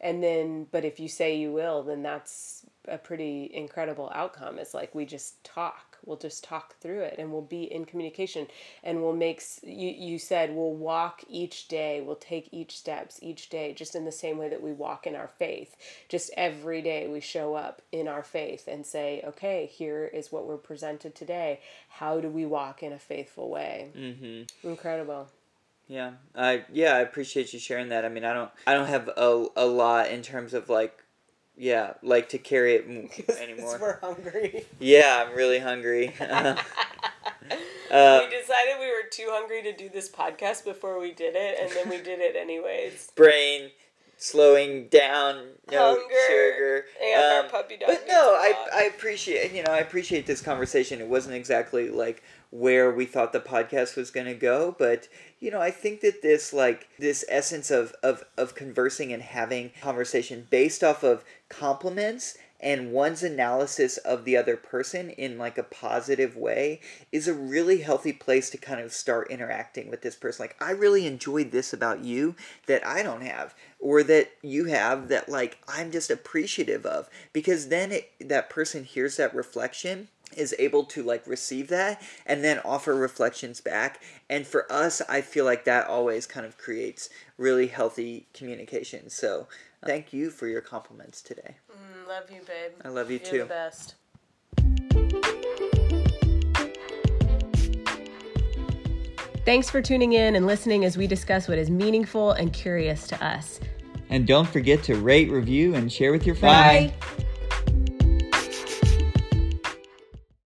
and 0.00 0.22
then 0.22 0.66
but 0.70 0.84
if 0.84 1.00
you 1.00 1.08
say 1.08 1.36
you 1.36 1.52
will 1.52 1.82
then 1.82 2.02
that's 2.02 2.64
a 2.90 2.98
pretty 2.98 3.50
incredible 3.54 4.10
outcome. 4.14 4.58
It's 4.58 4.74
like 4.74 4.94
we 4.94 5.04
just 5.04 5.42
talk. 5.44 5.98
We'll 6.04 6.16
just 6.16 6.44
talk 6.44 6.76
through 6.80 7.00
it 7.00 7.16
and 7.18 7.32
we'll 7.32 7.42
be 7.42 7.64
in 7.64 7.84
communication 7.84 8.46
and 8.84 9.02
we'll 9.02 9.16
make 9.16 9.42
you 9.62 9.88
you 9.88 10.18
said 10.18 10.54
we'll 10.54 10.74
walk 10.74 11.22
each 11.28 11.68
day. 11.68 12.00
We'll 12.00 12.16
take 12.16 12.48
each 12.52 12.76
steps 12.78 13.18
each 13.20 13.50
day 13.50 13.72
just 13.72 13.94
in 13.94 14.04
the 14.04 14.12
same 14.12 14.38
way 14.38 14.48
that 14.48 14.62
we 14.62 14.72
walk 14.72 15.06
in 15.06 15.16
our 15.16 15.28
faith. 15.28 15.76
Just 16.08 16.30
every 16.36 16.82
day 16.82 17.08
we 17.08 17.20
show 17.20 17.54
up 17.54 17.82
in 17.92 18.08
our 18.08 18.22
faith 18.22 18.68
and 18.68 18.86
say 18.86 19.22
okay 19.26 19.66
here 19.66 20.06
is 20.06 20.32
what 20.32 20.46
we're 20.46 20.56
presented 20.56 21.14
today. 21.14 21.60
How 21.88 22.20
do 22.20 22.28
we 22.28 22.46
walk 22.46 22.82
in 22.82 22.92
a 22.92 22.98
faithful 22.98 23.50
way? 23.50 23.90
Mm-hmm. 23.96 24.68
incredible. 24.68 25.28
Yeah, 25.88 26.12
I 26.36 26.64
yeah, 26.70 26.94
I 26.94 27.00
appreciate 27.00 27.52
you 27.54 27.58
sharing 27.58 27.88
that. 27.88 28.04
I 28.04 28.10
mean, 28.10 28.24
I 28.24 28.34
don't 28.34 28.50
I 28.66 28.74
don't 28.74 28.88
have 28.88 29.08
a, 29.16 29.46
a 29.56 29.66
lot 29.66 30.10
in 30.10 30.20
terms 30.22 30.52
of 30.52 30.68
like, 30.68 31.02
yeah, 31.58 31.94
like 32.02 32.28
to 32.30 32.38
carry 32.38 32.74
it 32.76 33.28
anymore. 33.40 33.78
we're 33.80 34.00
hungry 34.00 34.64
Yeah, 34.78 35.26
I'm 35.26 35.36
really 35.36 35.58
hungry. 35.58 36.08
um, 36.20 36.56
we 37.50 38.30
decided 38.30 38.78
we 38.78 38.86
were 38.90 39.08
too 39.10 39.26
hungry 39.28 39.62
to 39.62 39.74
do 39.76 39.88
this 39.88 40.08
podcast 40.08 40.64
before 40.64 40.98
we 41.00 41.12
did 41.12 41.34
it, 41.36 41.58
and 41.60 41.70
then 41.72 41.88
we 41.88 42.02
did 42.02 42.20
it 42.20 42.36
anyways. 42.36 43.10
brain 43.14 43.70
slowing 44.18 44.88
down, 44.88 45.46
no 45.70 45.96
Hunger, 45.96 46.14
sugar. 46.26 46.84
and 47.02 47.22
our 47.34 47.44
um, 47.44 47.50
puppy 47.50 47.76
dog 47.76 47.88
But 47.88 48.04
no, 48.08 48.34
I. 48.34 48.66
I 48.74 48.82
appreciate 48.84 49.52
you 49.52 49.62
know 49.62 49.72
I 49.72 49.78
appreciate 49.78 50.26
this 50.26 50.40
conversation. 50.42 51.00
It 51.00 51.08
wasn't 51.08 51.34
exactly 51.34 51.88
like 51.88 52.22
where 52.50 52.90
we 52.90 53.04
thought 53.04 53.32
the 53.32 53.40
podcast 53.40 53.96
was 53.96 54.10
going 54.10 54.26
to 54.26 54.34
go, 54.34 54.74
but 54.78 55.08
you 55.40 55.50
know 55.50 55.60
I 55.60 55.70
think 55.70 56.00
that 56.00 56.22
this 56.22 56.52
like 56.52 56.88
this 56.98 57.24
essence 57.28 57.70
of 57.70 57.94
of 58.02 58.24
of 58.36 58.54
conversing 58.54 59.12
and 59.12 59.22
having 59.22 59.72
conversation 59.82 60.46
based 60.50 60.82
off 60.82 61.02
of 61.02 61.24
compliments 61.48 62.36
and 62.60 62.92
one's 62.92 63.22
analysis 63.22 63.98
of 63.98 64.24
the 64.24 64.36
other 64.36 64.56
person 64.56 65.10
in 65.10 65.38
like 65.38 65.58
a 65.58 65.62
positive 65.62 66.36
way 66.36 66.80
is 67.12 67.28
a 67.28 67.34
really 67.34 67.82
healthy 67.82 68.12
place 68.12 68.50
to 68.50 68.58
kind 68.58 68.80
of 68.80 68.92
start 68.92 69.30
interacting 69.30 69.88
with 69.88 70.02
this 70.02 70.16
person. 70.16 70.44
Like 70.44 70.56
i 70.60 70.70
really 70.70 71.06
enjoyed 71.06 71.50
this 71.50 71.72
about 71.72 72.04
you 72.04 72.34
that 72.66 72.86
i 72.86 73.02
don't 73.02 73.22
have 73.22 73.54
or 73.78 74.02
that 74.02 74.30
you 74.42 74.64
have 74.66 75.08
that 75.08 75.28
like 75.28 75.58
i'm 75.68 75.90
just 75.90 76.10
appreciative 76.10 76.84
of 76.84 77.08
because 77.32 77.68
then 77.68 77.92
it, 77.92 78.10
that 78.20 78.50
person 78.50 78.84
hears 78.84 79.16
that 79.16 79.34
reflection 79.34 80.08
is 80.36 80.54
able 80.58 80.84
to 80.84 81.02
like 81.02 81.26
receive 81.26 81.68
that 81.68 82.00
and 82.26 82.44
then 82.44 82.60
offer 82.64 82.94
reflections 82.94 83.60
back 83.60 84.02
and 84.28 84.46
for 84.46 84.70
us 84.72 85.00
i 85.08 85.20
feel 85.20 85.44
like 85.44 85.64
that 85.64 85.86
always 85.86 86.26
kind 86.26 86.46
of 86.46 86.58
creates 86.58 87.08
really 87.36 87.68
healthy 87.68 88.26
communication 88.34 89.08
so 89.08 89.46
thank 89.84 90.12
you 90.12 90.30
for 90.30 90.46
your 90.46 90.60
compliments 90.60 91.22
today 91.22 91.56
mm, 91.70 92.08
love 92.08 92.30
you 92.30 92.40
babe 92.46 92.72
i 92.84 92.88
love 92.88 93.10
you 93.10 93.18
You're 93.18 93.30
too 93.30 93.38
the 93.38 93.44
best 93.46 93.94
Thanks 99.48 99.70
for 99.70 99.80
tuning 99.80 100.12
in 100.12 100.36
and 100.36 100.46
listening 100.46 100.84
as 100.84 100.98
we 100.98 101.06
discuss 101.06 101.48
what 101.48 101.56
is 101.56 101.70
meaningful 101.70 102.32
and 102.32 102.52
curious 102.52 103.06
to 103.06 103.24
us. 103.24 103.60
And 104.10 104.26
don't 104.26 104.46
forget 104.46 104.82
to 104.82 104.96
rate, 104.96 105.30
review, 105.30 105.74
and 105.74 105.90
share 105.90 106.12
with 106.12 106.26
your 106.26 106.34
friends. 106.34 106.92
Bye. 106.92 107.24